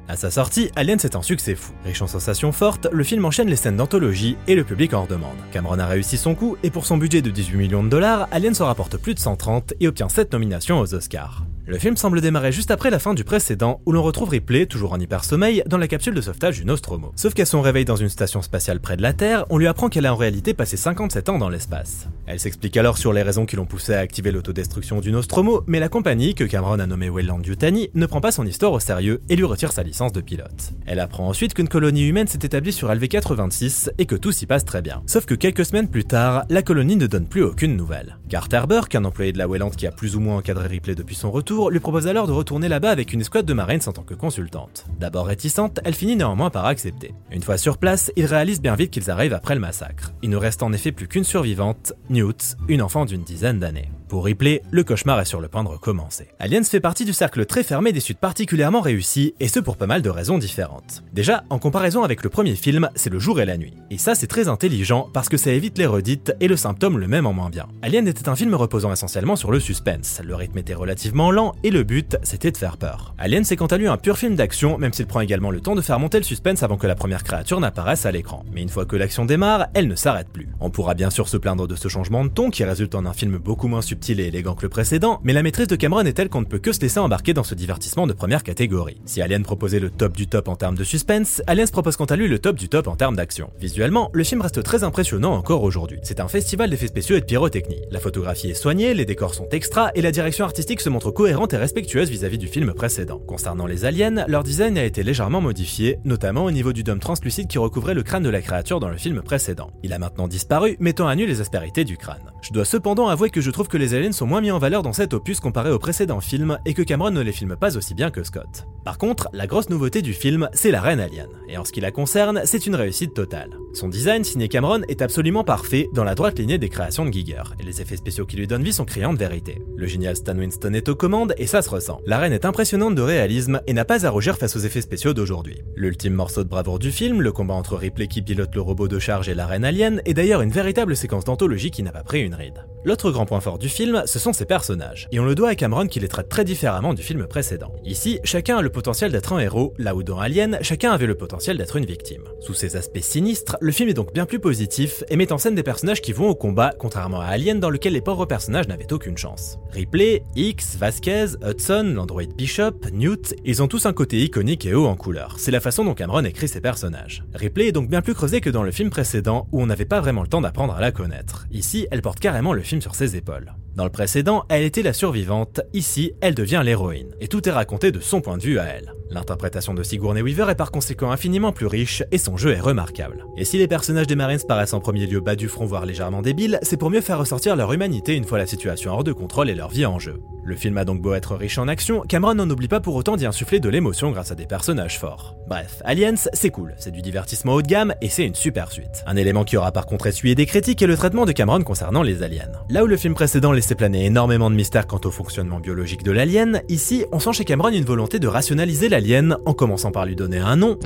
À 0.09 0.17
sa 0.17 0.29
sortie, 0.29 0.69
Aliens 0.75 0.97
est 0.97 1.15
un 1.15 1.21
succès 1.21 1.55
fou. 1.55 1.71
Riche 1.85 2.01
en 2.01 2.07
sensations 2.07 2.51
fortes, 2.51 2.87
le 2.91 3.03
film 3.05 3.23
enchaîne 3.23 3.47
les 3.47 3.55
scènes 3.55 3.77
d'anthologie 3.77 4.35
et 4.47 4.55
le 4.55 4.65
public 4.65 4.93
en 4.93 5.03
redemande. 5.03 5.37
Cameron 5.53 5.79
a 5.79 5.87
réussi 5.87 6.17
son 6.17 6.35
coup 6.35 6.57
et 6.61 6.71
pour 6.71 6.85
son 6.85 6.97
budget 6.97 7.21
de 7.21 7.31
18 7.31 7.57
millions 7.57 7.83
de 7.83 7.89
dollars, 7.89 8.27
Aliens 8.31 8.59
en 8.59 8.65
rapporte 8.65 8.97
plus 8.97 9.13
de 9.13 9.19
130 9.19 9.73
et 9.79 9.87
obtient 9.87 10.09
7 10.09 10.33
nominations 10.33 10.79
aux 10.79 10.93
Oscars. 10.93 11.45
Le 11.65 11.79
film 11.79 11.95
semble 11.95 12.19
démarrer 12.19 12.51
juste 12.51 12.71
après 12.71 12.89
la 12.89 12.99
fin 12.99 13.13
du 13.13 13.23
précédent, 13.23 13.79
où 13.85 13.93
l'on 13.93 14.03
retrouve 14.03 14.27
Ripley, 14.27 14.65
toujours 14.65 14.91
en 14.91 14.99
hyper-sommeil, 14.99 15.63
dans 15.65 15.77
la 15.77 15.87
capsule 15.87 16.13
de 16.13 16.19
sauvetage 16.19 16.59
du 16.59 16.65
Nostromo. 16.65 17.13
Sauf 17.15 17.33
qu'à 17.33 17.45
son 17.45 17.61
réveil 17.61 17.85
dans 17.85 17.95
une 17.95 18.09
station 18.09 18.41
spatiale 18.41 18.81
près 18.81 18.97
de 18.97 19.01
la 19.01 19.13
Terre, 19.13 19.45
on 19.49 19.57
lui 19.57 19.67
apprend 19.67 19.87
qu'elle 19.87 20.05
a 20.05 20.13
en 20.13 20.17
réalité 20.17 20.53
passé 20.53 20.75
57 20.75 21.29
ans 21.29 21.37
dans 21.37 21.47
l'espace. 21.47 22.09
Elle 22.25 22.41
s'explique 22.41 22.75
alors 22.75 22.97
sur 22.97 23.13
les 23.13 23.21
raisons 23.21 23.45
qui 23.45 23.55
l'ont 23.55 23.65
poussé 23.65 23.93
à 23.93 23.99
activer 23.99 24.33
l'autodestruction 24.33 24.99
du 24.99 25.13
Nostromo, 25.13 25.63
mais 25.65 25.79
la 25.79 25.87
compagnie, 25.87 26.35
que 26.35 26.43
Cameron 26.43 26.79
a 26.79 26.85
nommée 26.85 27.09
Weyland 27.09 27.41
Yutani, 27.41 27.89
ne 27.93 28.05
prend 28.07 28.19
pas 28.19 28.33
son 28.33 28.45
histoire 28.45 28.73
au 28.73 28.81
sérieux 28.81 29.21
et 29.29 29.37
lui 29.37 29.45
retire 29.45 29.71
sa 29.71 29.83
licence 29.83 30.11
de 30.11 30.19
pilote. 30.19 30.73
Elle 30.85 30.99
apprend 30.99 31.29
ensuite 31.29 31.53
qu'une 31.53 31.69
colonie 31.69 32.09
humaine 32.09 32.27
s'est 32.27 32.39
établie 32.43 32.73
sur 32.73 32.89
LV-86 32.89 33.89
et 33.97 34.05
que 34.05 34.15
tout 34.15 34.33
s'y 34.33 34.47
passe 34.47 34.65
très 34.65 34.81
bien. 34.81 35.01
Sauf 35.07 35.25
que 35.25 35.33
quelques 35.33 35.65
semaines 35.65 35.87
plus 35.87 36.03
tard, 36.03 36.43
la 36.49 36.61
colonie 36.61 36.97
ne 36.97 37.07
donne 37.07 37.27
plus 37.27 37.43
aucune 37.43 37.77
nouvelle. 37.77 38.17
Carter 38.27 38.63
Burke, 38.67 38.95
un 38.95 39.05
employé 39.05 39.31
de 39.31 39.37
la 39.37 39.47
Weyland 39.47 39.69
qui 39.69 39.87
a 39.87 39.91
plus 39.91 40.17
ou 40.17 40.19
moins 40.19 40.35
encadré 40.37 40.67
Ripley 40.67 40.95
depuis 40.95 41.15
son 41.15 41.31
retour, 41.31 41.52
lui 41.69 41.79
propose 41.79 42.07
alors 42.07 42.27
de 42.27 42.31
retourner 42.31 42.67
là-bas 42.67 42.91
avec 42.91 43.13
une 43.13 43.21
escouade 43.21 43.45
de 43.45 43.53
Marines 43.53 43.81
en 43.87 43.91
tant 43.91 44.03
que 44.03 44.13
consultante. 44.13 44.85
D'abord 44.99 45.27
réticente, 45.27 45.79
elle 45.83 45.93
finit 45.93 46.15
néanmoins 46.15 46.49
par 46.49 46.65
accepter. 46.65 47.13
Une 47.31 47.41
fois 47.41 47.57
sur 47.57 47.77
place, 47.77 48.11
ils 48.15 48.25
réalisent 48.25 48.61
bien 48.61 48.75
vite 48.75 48.91
qu'ils 48.91 49.11
arrivent 49.11 49.33
après 49.33 49.55
le 49.55 49.61
massacre. 49.61 50.13
Il 50.21 50.29
ne 50.29 50.37
reste 50.37 50.63
en 50.63 50.73
effet 50.73 50.91
plus 50.91 51.07
qu'une 51.07 51.23
survivante, 51.23 51.93
Newt, 52.09 52.57
une 52.67 52.81
enfant 52.81 53.05
d'une 53.05 53.23
dizaine 53.23 53.59
d'années. 53.59 53.89
Pour 54.13 54.25
Ripley, 54.25 54.61
le 54.69 54.83
cauchemar 54.83 55.19
est 55.21 55.25
sur 55.25 55.41
le 55.41 55.47
point 55.47 55.63
de 55.63 55.69
recommencer. 55.69 56.27
Aliens 56.37 56.61
fait 56.61 56.79
partie 56.79 57.03
du 57.03 57.13
cercle 57.13 57.47
très 57.47 57.63
fermé 57.63 57.91
des 57.91 57.99
suites 57.99 58.19
particulièrement 58.19 58.79
réussies, 58.79 59.33
et 59.39 59.47
ce 59.47 59.59
pour 59.59 59.75
pas 59.75 59.87
mal 59.87 60.03
de 60.03 60.09
raisons 60.11 60.37
différentes. 60.37 61.01
Déjà, 61.13 61.43
en 61.49 61.57
comparaison 61.57 62.03
avec 62.03 62.21
le 62.21 62.29
premier 62.29 62.53
film, 62.53 62.91
c'est 62.93 63.09
le 63.09 63.17
jour 63.17 63.41
et 63.41 63.45
la 63.47 63.57
nuit. 63.57 63.73
Et 63.89 63.97
ça, 63.97 64.13
c'est 64.13 64.27
très 64.27 64.49
intelligent 64.49 65.09
parce 65.13 65.29
que 65.29 65.37
ça 65.37 65.49
évite 65.49 65.79
les 65.79 65.87
redites 65.87 66.35
et 66.41 66.47
le 66.47 66.55
symptôme 66.55 66.99
le 66.99 67.07
même 67.07 67.25
en 67.25 67.33
moins 67.33 67.49
bien. 67.49 67.65
Alien 67.81 68.07
était 68.07 68.29
un 68.29 68.35
film 68.35 68.53
reposant 68.53 68.93
essentiellement 68.93 69.35
sur 69.35 69.51
le 69.51 69.59
suspense. 69.59 70.21
Le 70.23 70.35
rythme 70.35 70.59
était 70.59 70.75
relativement 70.75 71.31
lent 71.31 71.55
et 71.63 71.71
le 71.71 71.81
but, 71.81 72.17
c'était 72.21 72.51
de 72.51 72.57
faire 72.57 72.77
peur. 72.77 73.15
Alien, 73.17 73.43
c'est 73.43 73.55
quant 73.55 73.65
à 73.65 73.77
lui 73.77 73.87
un 73.87 73.97
pur 73.97 74.19
film 74.19 74.35
d'action, 74.35 74.77
même 74.77 74.93
s'il 74.93 75.07
prend 75.07 75.21
également 75.21 75.49
le 75.49 75.59
temps 75.59 75.73
de 75.73 75.81
faire 75.81 75.97
monter 75.97 76.19
le 76.19 76.23
suspense 76.23 76.61
avant 76.61 76.77
que 76.77 76.85
la 76.85 76.93
première 76.93 77.23
créature 77.23 77.59
n'apparaisse 77.59 78.05
à 78.05 78.11
l'écran. 78.11 78.45
Mais 78.53 78.61
une 78.61 78.69
fois 78.69 78.85
que 78.85 78.95
l'action 78.95 79.25
démarre, 79.25 79.69
elle 79.73 79.87
ne 79.87 79.95
s'arrête 79.95 80.29
plus. 80.29 80.49
On 80.59 80.69
pourra 80.69 80.93
bien 80.93 81.09
sûr 81.09 81.27
se 81.27 81.37
plaindre 81.37 81.67
de 81.67 81.75
ce 81.75 81.87
changement 81.87 82.23
de 82.23 82.29
ton 82.29 82.51
qui 82.51 82.63
résulte 82.63 82.93
en 82.93 83.07
un 83.07 83.13
film 83.13 83.39
beaucoup 83.39 83.67
moins 83.67 83.81
subtil 83.81 84.02
subtil 84.03 84.19
et 84.19 84.27
élégant 84.27 84.53
que 84.53 84.63
le 84.63 84.69
précédent, 84.69 85.21
mais 85.23 85.31
la 85.31 85.43
maîtrise 85.43 85.67
de 85.67 85.77
Cameron 85.77 86.01
est 86.01 86.13
telle 86.13 86.27
qu'on 86.27 86.41
ne 86.41 86.45
peut 86.45 86.59
que 86.59 86.73
se 86.73 86.81
laisser 86.81 86.99
embarquer 86.99 87.33
dans 87.33 87.43
ce 87.43 87.55
divertissement 87.55 88.05
de 88.05 88.11
première 88.11 88.43
catégorie. 88.43 89.01
Si 89.05 89.21
Alien 89.21 89.43
proposait 89.43 89.79
le 89.79 89.89
top 89.89 90.17
du 90.17 90.27
top 90.27 90.49
en 90.49 90.57
termes 90.57 90.75
de 90.75 90.83
suspense, 90.83 91.41
Aliens 91.47 91.67
propose 91.71 91.95
quant 91.95 92.05
à 92.05 92.17
lui 92.17 92.27
le 92.27 92.37
top 92.39 92.57
du 92.57 92.67
top 92.67 92.87
en 92.87 92.97
termes 92.97 93.15
d'action. 93.15 93.49
Visuellement, 93.59 94.09
le 94.13 94.25
film 94.25 94.41
reste 94.41 94.61
très 94.61 94.83
impressionnant 94.83 95.33
encore 95.33 95.63
aujourd'hui. 95.63 95.99
C'est 96.03 96.19
un 96.19 96.27
festival 96.27 96.69
d'effets 96.69 96.87
spéciaux 96.87 97.15
et 97.15 97.21
de 97.21 97.25
pyrotechnie. 97.25 97.81
La 97.91 97.99
photographie 97.99 98.49
est 98.49 98.55
soignée, 98.55 98.93
les 98.93 99.05
décors 99.05 99.35
sont 99.35 99.47
extra 99.51 99.91
et 99.95 100.01
la 100.01 100.11
direction 100.11 100.43
artistique 100.43 100.81
se 100.81 100.89
montre 100.89 101.11
cohérente 101.11 101.53
et 101.53 101.57
respectueuse 101.57 102.09
vis-à-vis 102.09 102.37
du 102.37 102.47
film 102.47 102.73
précédent. 102.73 103.21
Concernant 103.25 103.67
les 103.67 103.85
aliens, 103.85 104.25
leur 104.27 104.43
design 104.43 104.77
a 104.77 104.83
été 104.83 105.03
légèrement 105.03 105.39
modifié, 105.39 105.99
notamment 106.03 106.43
au 106.43 106.51
niveau 106.51 106.73
du 106.73 106.83
dôme 106.83 106.99
translucide 106.99 107.47
qui 107.47 107.57
recouvrait 107.57 107.93
le 107.93 108.03
crâne 108.03 108.23
de 108.23 108.29
la 108.29 108.41
créature 108.41 108.81
dans 108.81 108.89
le 108.89 108.97
film 108.97 109.21
précédent. 109.21 109.71
Il 109.81 109.93
a 109.93 109.99
maintenant 109.99 110.27
disparu, 110.27 110.75
mettant 110.79 111.07
à 111.07 111.15
nu 111.15 111.25
les 111.25 111.39
aspérités 111.39 111.85
du 111.85 111.95
crâne. 111.95 112.31
Je 112.41 112.51
dois 112.51 112.65
cependant 112.65 113.07
avouer 113.07 113.29
que 113.29 113.39
je 113.39 113.49
trouve 113.49 113.69
que 113.69 113.77
les 113.77 113.92
aliens 113.93 114.11
sont 114.11 114.25
moins 114.25 114.41
mis 114.41 114.51
en 114.51 114.59
valeur 114.59 114.83
dans 114.83 114.93
cet 114.93 115.13
opus 115.13 115.39
comparé 115.39 115.71
au 115.71 115.79
précédent 115.79 116.19
film 116.19 116.57
et 116.65 116.73
que 116.73 116.81
Cameron 116.81 117.11
ne 117.11 117.21
les 117.21 117.31
filme 117.31 117.55
pas 117.55 117.77
aussi 117.77 117.93
bien 117.93 118.11
que 118.11 118.23
Scott. 118.23 118.67
Par 118.83 118.97
contre, 118.97 119.29
la 119.33 119.47
grosse 119.47 119.69
nouveauté 119.69 120.01
du 120.01 120.13
film, 120.13 120.49
c'est 120.53 120.71
la 120.71 120.81
reine 120.81 120.99
alien. 120.99 121.29
Et 121.47 121.57
en 121.57 121.63
ce 121.63 121.71
qui 121.71 121.79
la 121.79 121.91
concerne, 121.91 122.41
c'est 122.45 122.65
une 122.65 122.75
réussite 122.75 123.13
totale. 123.13 123.57
Son 123.73 123.87
design 123.87 124.23
signé 124.23 124.49
Cameron 124.49 124.81
est 124.87 125.01
absolument 125.01 125.43
parfait 125.43 125.89
dans 125.93 126.03
la 126.03 126.15
droite 126.15 126.37
lignée 126.37 126.57
des 126.57 126.69
créations 126.69 127.05
de 127.05 127.11
Giger, 127.11 127.43
et 127.59 127.63
les 127.63 127.81
effets 127.81 127.95
spéciaux 127.95 128.25
qui 128.25 128.35
lui 128.35 128.47
donnent 128.47 128.63
vie 128.63 128.73
sont 128.73 128.85
criants 128.85 129.13
de 129.13 129.17
vérité. 129.17 129.61
Le 129.75 129.87
génial 129.87 130.15
Stan 130.15 130.37
Winston 130.37 130.73
est 130.73 130.89
aux 130.89 130.95
commandes 130.95 131.33
et 131.37 131.47
ça 131.47 131.61
se 131.61 131.69
ressent. 131.69 132.01
La 132.05 132.17
reine 132.17 132.33
est 132.33 132.45
impressionnante 132.45 132.95
de 132.95 133.01
réalisme 133.01 133.61
et 133.67 133.73
n'a 133.73 133.85
pas 133.85 134.05
à 134.05 134.09
rougir 134.09 134.37
face 134.37 134.55
aux 134.55 134.59
effets 134.59 134.81
spéciaux 134.81 135.13
d'aujourd'hui. 135.13 135.61
L'ultime 135.75 136.13
morceau 136.13 136.43
de 136.43 136.49
bravoure 136.49 136.79
du 136.79 136.91
film, 136.91 137.21
le 137.21 137.31
combat 137.31 137.53
entre 137.53 137.75
Ripley 137.75 138.07
qui 138.07 138.21
pilote 138.21 138.53
le 138.53 138.61
robot 138.61 138.87
de 138.87 138.99
charge 138.99 139.29
et 139.29 139.35
la 139.35 139.47
reine 139.47 139.65
alien, 139.65 140.01
est 140.05 140.13
d'ailleurs 140.13 140.41
une 140.41 140.51
véritable 140.51 140.95
séquence 140.95 141.25
d'anthologie 141.25 141.71
qui 141.71 141.83
n'a 141.83 141.91
pas 141.91 142.03
pris 142.03 142.21
une 142.21 142.35
ride. 142.35 142.65
L'autre 142.85 143.11
grand 143.11 143.25
point 143.25 143.39
fort 143.39 143.59
du 143.59 143.69
film, 143.69 144.03
ce 144.05 144.19
sont 144.19 144.33
ses 144.33 144.43
personnages, 144.45 145.07
et 145.13 145.19
on 145.21 145.23
le 145.23 145.35
doit 145.35 145.49
à 145.49 145.55
Cameron 145.55 145.87
qui 145.87 146.01
les 146.01 146.09
traite 146.09 146.27
très 146.27 146.43
différemment 146.43 146.93
du 146.93 147.01
film 147.01 147.25
précédent. 147.27 147.71
Ici, 147.85 148.19
chacun 148.25 148.57
a 148.57 148.61
le 148.61 148.69
potentiel 148.69 149.09
d'être 149.09 149.31
un 149.31 149.39
héros, 149.39 149.73
là 149.77 149.95
où 149.95 150.03
dans 150.03 150.19
Alien, 150.19 150.59
chacun 150.61 150.91
avait 150.91 151.05
le 151.05 151.15
potentiel 151.15 151.57
d'être 151.57 151.77
une 151.77 151.85
victime. 151.85 152.23
Sous 152.41 152.53
ses 152.53 152.75
aspects 152.75 152.99
sinistres, 152.99 153.55
le 153.61 153.71
film 153.71 153.87
est 153.87 153.93
donc 153.93 154.13
bien 154.13 154.25
plus 154.25 154.39
positif 154.39 155.01
et 155.07 155.15
met 155.15 155.31
en 155.31 155.37
scène 155.37 155.55
des 155.55 155.63
personnages 155.63 156.01
qui 156.01 156.11
vont 156.11 156.27
au 156.27 156.35
combat, 156.35 156.73
contrairement 156.77 157.21
à 157.21 157.27
Alien 157.27 157.61
dans 157.61 157.69
lequel 157.69 157.93
les 157.93 158.01
pauvres 158.01 158.25
personnages 158.25 158.67
n'avaient 158.67 158.91
aucune 158.91 159.17
chance. 159.17 159.59
Ripley, 159.71 160.21
X, 160.35 160.75
Vasquez, 160.75 161.37
Hudson, 161.41 161.93
l'android 161.95 162.23
Bishop, 162.35 162.89
Newt, 162.91 163.33
ils 163.45 163.63
ont 163.63 163.69
tous 163.69 163.85
un 163.85 163.93
côté 163.93 164.21
iconique 164.21 164.65
et 164.65 164.73
haut 164.73 164.87
en 164.87 164.97
couleur. 164.97 165.35
C'est 165.37 165.51
la 165.51 165.61
façon 165.61 165.85
dont 165.85 165.93
Cameron 165.93 166.25
écrit 166.25 166.49
ses 166.49 166.59
personnages. 166.59 167.23
Ripley 167.33 167.67
est 167.67 167.71
donc 167.71 167.89
bien 167.89 168.01
plus 168.01 168.13
creusée 168.13 168.41
que 168.41 168.49
dans 168.49 168.63
le 168.63 168.71
film 168.71 168.89
précédent 168.89 169.47
où 169.53 169.61
on 169.61 169.67
n'avait 169.67 169.85
pas 169.85 170.01
vraiment 170.01 170.21
le 170.21 170.27
temps 170.27 170.41
d'apprendre 170.41 170.73
à 170.73 170.81
la 170.81 170.91
connaître. 170.91 171.45
Ici, 171.49 171.87
elle 171.89 172.01
porte 172.01 172.19
carrément 172.19 172.51
le 172.51 172.61
film 172.61 172.72
sur 172.81 172.95
ses 172.95 173.15
épaules. 173.15 173.53
Dans 173.75 173.85
le 173.85 173.89
précédent, 173.89 174.45
elle 174.49 174.61
était 174.61 174.83
la 174.83 174.93
survivante, 174.93 175.61
ici, 175.73 176.13
elle 176.21 176.35
devient 176.35 176.61
l'héroïne, 176.63 177.15
et 177.19 177.27
tout 177.27 177.49
est 177.49 177.51
raconté 177.51 177.91
de 177.91 177.99
son 177.99 178.21
point 178.21 178.37
de 178.37 178.43
vue 178.43 178.59
à 178.59 178.65
elle. 178.65 178.93
L'interprétation 179.09 179.73
de 179.73 179.81
Sigourney 179.81 180.21
Weaver 180.21 180.51
est 180.51 180.55
par 180.55 180.71
conséquent 180.71 181.09
infiniment 181.09 181.51
plus 181.51 181.65
riche, 181.65 182.03
et 182.11 182.19
son 182.19 182.37
jeu 182.37 182.51
est 182.51 182.59
remarquable. 182.59 183.25
Et 183.35 183.45
si 183.45 183.57
les 183.57 183.67
personnages 183.67 184.05
des 184.05 184.15
Marines 184.15 184.39
paraissent 184.47 184.73
en 184.73 184.79
premier 184.79 185.07
lieu 185.07 185.21
bas 185.21 185.35
du 185.35 185.47
front 185.47 185.65
voire 185.65 185.87
légèrement 185.87 186.21
débiles, 186.21 186.59
c'est 186.61 186.77
pour 186.77 186.91
mieux 186.91 187.01
faire 187.01 187.17
ressortir 187.17 187.55
leur 187.55 187.73
humanité 187.73 188.15
une 188.15 188.25
fois 188.25 188.37
la 188.37 188.45
situation 188.45 188.91
hors 188.91 189.03
de 189.03 189.11
contrôle 189.11 189.49
et 189.49 189.55
leur 189.55 189.69
vie 189.69 189.87
en 189.87 189.97
jeu. 189.97 190.21
Le 190.45 190.57
film 190.57 190.77
a 190.77 190.83
donc 190.83 191.01
beau 191.01 191.13
être 191.13 191.35
riche 191.35 191.57
en 191.57 191.69
action, 191.69 192.01
Cameron 192.01 192.35
n'en 192.35 192.49
oublie 192.49 192.67
pas 192.67 192.81
pour 192.81 192.95
autant 192.95 193.15
d'y 193.15 193.25
insuffler 193.25 193.61
de 193.61 193.69
l'émotion 193.69 194.11
grâce 194.11 194.31
à 194.31 194.35
des 194.35 194.45
personnages 194.45 194.99
forts. 194.99 195.35
Bref, 195.47 195.81
Aliens, 195.85 196.27
c'est 196.33 196.49
cool, 196.49 196.75
c'est 196.77 196.91
du 196.91 197.01
divertissement 197.01 197.53
haut 197.53 197.61
de 197.61 197.67
gamme 197.67 197.93
et 198.01 198.09
c'est 198.09 198.25
une 198.25 198.35
super 198.35 198.69
suite. 198.69 199.03
Un 199.07 199.15
élément 199.15 199.45
qui 199.45 199.55
aura 199.55 199.71
par 199.71 199.85
contre 199.85 200.07
essuyé 200.07 200.35
des 200.35 200.45
critiques 200.45 200.81
est 200.81 200.87
le 200.87 200.97
traitement 200.97 201.25
de 201.25 201.31
Cameron 201.31 201.61
concernant 201.61 202.03
les 202.03 202.23
aliens. 202.23 202.51
Là 202.69 202.83
où 202.83 202.87
le 202.87 202.97
film 202.97 203.13
précédent 203.13 203.53
laissait 203.63 203.75
planer 203.75 204.03
énormément 204.03 204.49
de 204.49 204.55
mystères 204.55 204.87
quant 204.87 204.99
au 205.05 205.09
fonctionnement 205.09 205.61
biologique 205.61 206.03
de 206.03 206.11
l'alien, 206.11 206.61
ici 206.67 207.05
on 207.13 207.19
sent 207.21 207.31
chez 207.31 207.45
Cameron 207.45 207.69
une 207.69 207.85
volonté 207.85 208.19
de 208.19 208.27
rationaliser 208.27 208.89
l'alien 208.89 209.37
en 209.45 209.53
commençant 209.53 209.91
par 209.91 210.05
lui 210.05 210.17
donner 210.17 210.39
un 210.39 210.57
nom, 210.57 210.77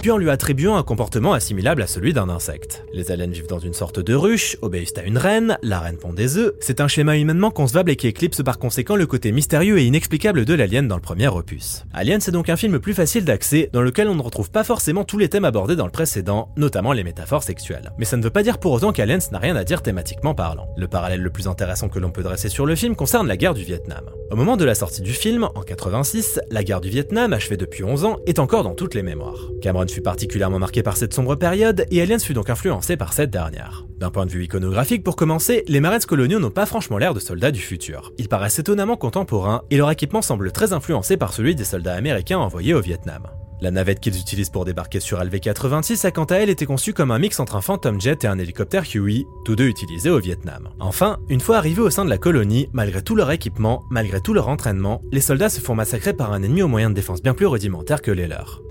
puis 0.00 0.10
en 0.10 0.18
lui 0.18 0.30
attribuant 0.30 0.76
un 0.76 0.82
comportement 0.82 1.32
assimilable 1.32 1.82
à 1.82 1.86
celui 1.86 2.12
d'un 2.12 2.28
insecte. 2.28 2.84
Les 2.92 3.10
aliens 3.10 3.26
vivent 3.26 3.46
dans 3.46 3.58
une 3.58 3.72
sorte 3.72 4.00
de 4.00 4.14
ruche, 4.14 4.56
obéissent 4.62 4.96
à 4.96 5.02
une 5.02 5.18
reine, 5.18 5.58
la 5.62 5.80
reine 5.80 5.96
pond 5.96 6.12
des 6.12 6.36
œufs, 6.36 6.52
c'est 6.60 6.80
un 6.80 6.88
schéma 6.88 7.16
humainement 7.16 7.50
concevable 7.50 7.90
et 7.90 7.96
qui 7.96 8.06
éclipse 8.06 8.42
par 8.42 8.58
conséquent 8.58 8.96
le 8.96 9.06
côté 9.06 9.32
mystérieux 9.32 9.78
et 9.78 9.84
inexplicable 9.84 10.44
de 10.44 10.54
l'alien 10.54 10.88
dans 10.88 10.96
le 10.96 11.02
premier 11.02 11.28
opus. 11.28 11.84
Alien 11.92 12.20
c'est 12.20 12.32
donc 12.32 12.48
un 12.48 12.56
film 12.56 12.78
plus 12.78 12.94
facile 12.94 13.24
d'accès, 13.24 13.70
dans 13.72 13.82
lequel 13.82 14.08
on 14.08 14.14
ne 14.14 14.22
retrouve 14.22 14.50
pas 14.50 14.64
forcément 14.64 15.04
tous 15.04 15.18
les 15.18 15.28
thèmes 15.28 15.44
abordés 15.44 15.76
dans 15.76 15.86
le 15.86 15.90
précédent, 15.90 16.50
notamment 16.56 16.92
les 16.92 17.04
métaphores 17.04 17.42
sexuelles. 17.42 17.92
Mais 17.98 18.04
ça 18.04 18.16
ne 18.16 18.22
veut 18.22 18.30
pas 18.30 18.42
dire 18.42 18.58
pour 18.58 18.72
autant 18.72 18.92
qu'Aliens 18.92 19.18
n'a 19.32 19.38
rien 19.38 19.56
à 19.56 19.64
dire 19.64 19.82
thématiquement 19.82 20.34
parlant. 20.34 20.68
Le 20.76 20.88
parallèle 20.88 21.22
le 21.22 21.30
plus 21.30 21.48
intéressant 21.48 21.88
que 21.88 21.98
l'on 21.98 22.10
peut 22.10 22.22
dresser 22.22 22.48
sur 22.48 22.66
le 22.66 22.76
film 22.76 22.96
concerne 22.96 23.26
la 23.26 23.36
guerre 23.36 23.54
du 23.54 23.64
Vietnam. 23.64 24.04
Au 24.30 24.36
moment 24.36 24.56
de 24.56 24.64
la 24.64 24.74
sortie 24.74 25.02
du 25.02 25.12
film, 25.12 25.48
en 25.54 25.62
86, 25.62 26.40
la 26.50 26.62
guerre 26.62 26.80
du 26.80 26.90
Vietnam, 26.90 27.32
achevée 27.32 27.56
depuis 27.56 27.84
11 27.84 28.04
ans, 28.04 28.18
est 28.26 28.38
encore 28.38 28.62
dans 28.62 28.74
toutes 28.74 28.94
les 28.94 29.02
mémoires. 29.02 29.48
Fut 29.90 30.02
particulièrement 30.02 30.58
marqué 30.58 30.82
par 30.82 30.96
cette 30.96 31.14
sombre 31.14 31.34
période 31.34 31.86
et 31.90 32.02
Aliens 32.02 32.18
fut 32.18 32.34
donc 32.34 32.50
influencé 32.50 32.96
par 32.96 33.12
cette 33.12 33.30
dernière. 33.30 33.86
D'un 33.98 34.10
point 34.10 34.26
de 34.26 34.30
vue 34.30 34.44
iconographique, 34.44 35.02
pour 35.02 35.16
commencer, 35.16 35.64
les 35.68 35.80
Marines 35.80 36.00
coloniaux 36.00 36.38
n'ont 36.38 36.50
pas 36.50 36.66
franchement 36.66 36.98
l'air 36.98 37.14
de 37.14 37.20
soldats 37.20 37.50
du 37.50 37.60
futur. 37.60 38.12
Ils 38.18 38.28
paraissent 38.28 38.58
étonnamment 38.58 38.96
contemporains 38.96 39.62
et 39.70 39.76
leur 39.76 39.90
équipement 39.90 40.22
semble 40.22 40.52
très 40.52 40.72
influencé 40.72 41.16
par 41.16 41.32
celui 41.32 41.54
des 41.54 41.64
soldats 41.64 41.94
américains 41.94 42.38
envoyés 42.38 42.74
au 42.74 42.80
Vietnam. 42.80 43.22
La 43.60 43.72
navette 43.72 43.98
qu'ils 43.98 44.18
utilisent 44.18 44.50
pour 44.50 44.64
débarquer 44.64 45.00
sur 45.00 45.20
LV-86 45.20 46.06
a 46.06 46.10
quant 46.12 46.24
à 46.24 46.36
elle 46.36 46.48
été 46.48 46.64
conçue 46.64 46.92
comme 46.92 47.10
un 47.10 47.18
mix 47.18 47.40
entre 47.40 47.56
un 47.56 47.60
Phantom 47.60 48.00
Jet 48.00 48.22
et 48.22 48.28
un 48.28 48.38
hélicoptère 48.38 48.84
Huey, 48.94 49.26
tous 49.44 49.56
deux 49.56 49.66
utilisés 49.66 50.10
au 50.10 50.20
Vietnam. 50.20 50.68
Enfin, 50.78 51.18
une 51.28 51.40
fois 51.40 51.56
arrivés 51.56 51.82
au 51.82 51.90
sein 51.90 52.04
de 52.04 52.10
la 52.10 52.18
colonie, 52.18 52.68
malgré 52.72 53.02
tout 53.02 53.16
leur 53.16 53.30
équipement, 53.32 53.84
malgré 53.90 54.20
tout 54.20 54.32
leur 54.32 54.48
entraînement, 54.48 55.02
les 55.10 55.20
soldats 55.20 55.48
se 55.48 55.60
font 55.60 55.74
massacrer 55.74 56.12
par 56.12 56.32
un 56.32 56.42
ennemi 56.42 56.62
aux 56.62 56.68
moyens 56.68 56.92
de 56.92 56.96
défense 56.96 57.20
bien 57.20 57.34
plus 57.34 57.46
rudimentaires 57.46 58.02
que 58.02 58.12
les 58.12 58.28
leurs. 58.28 58.62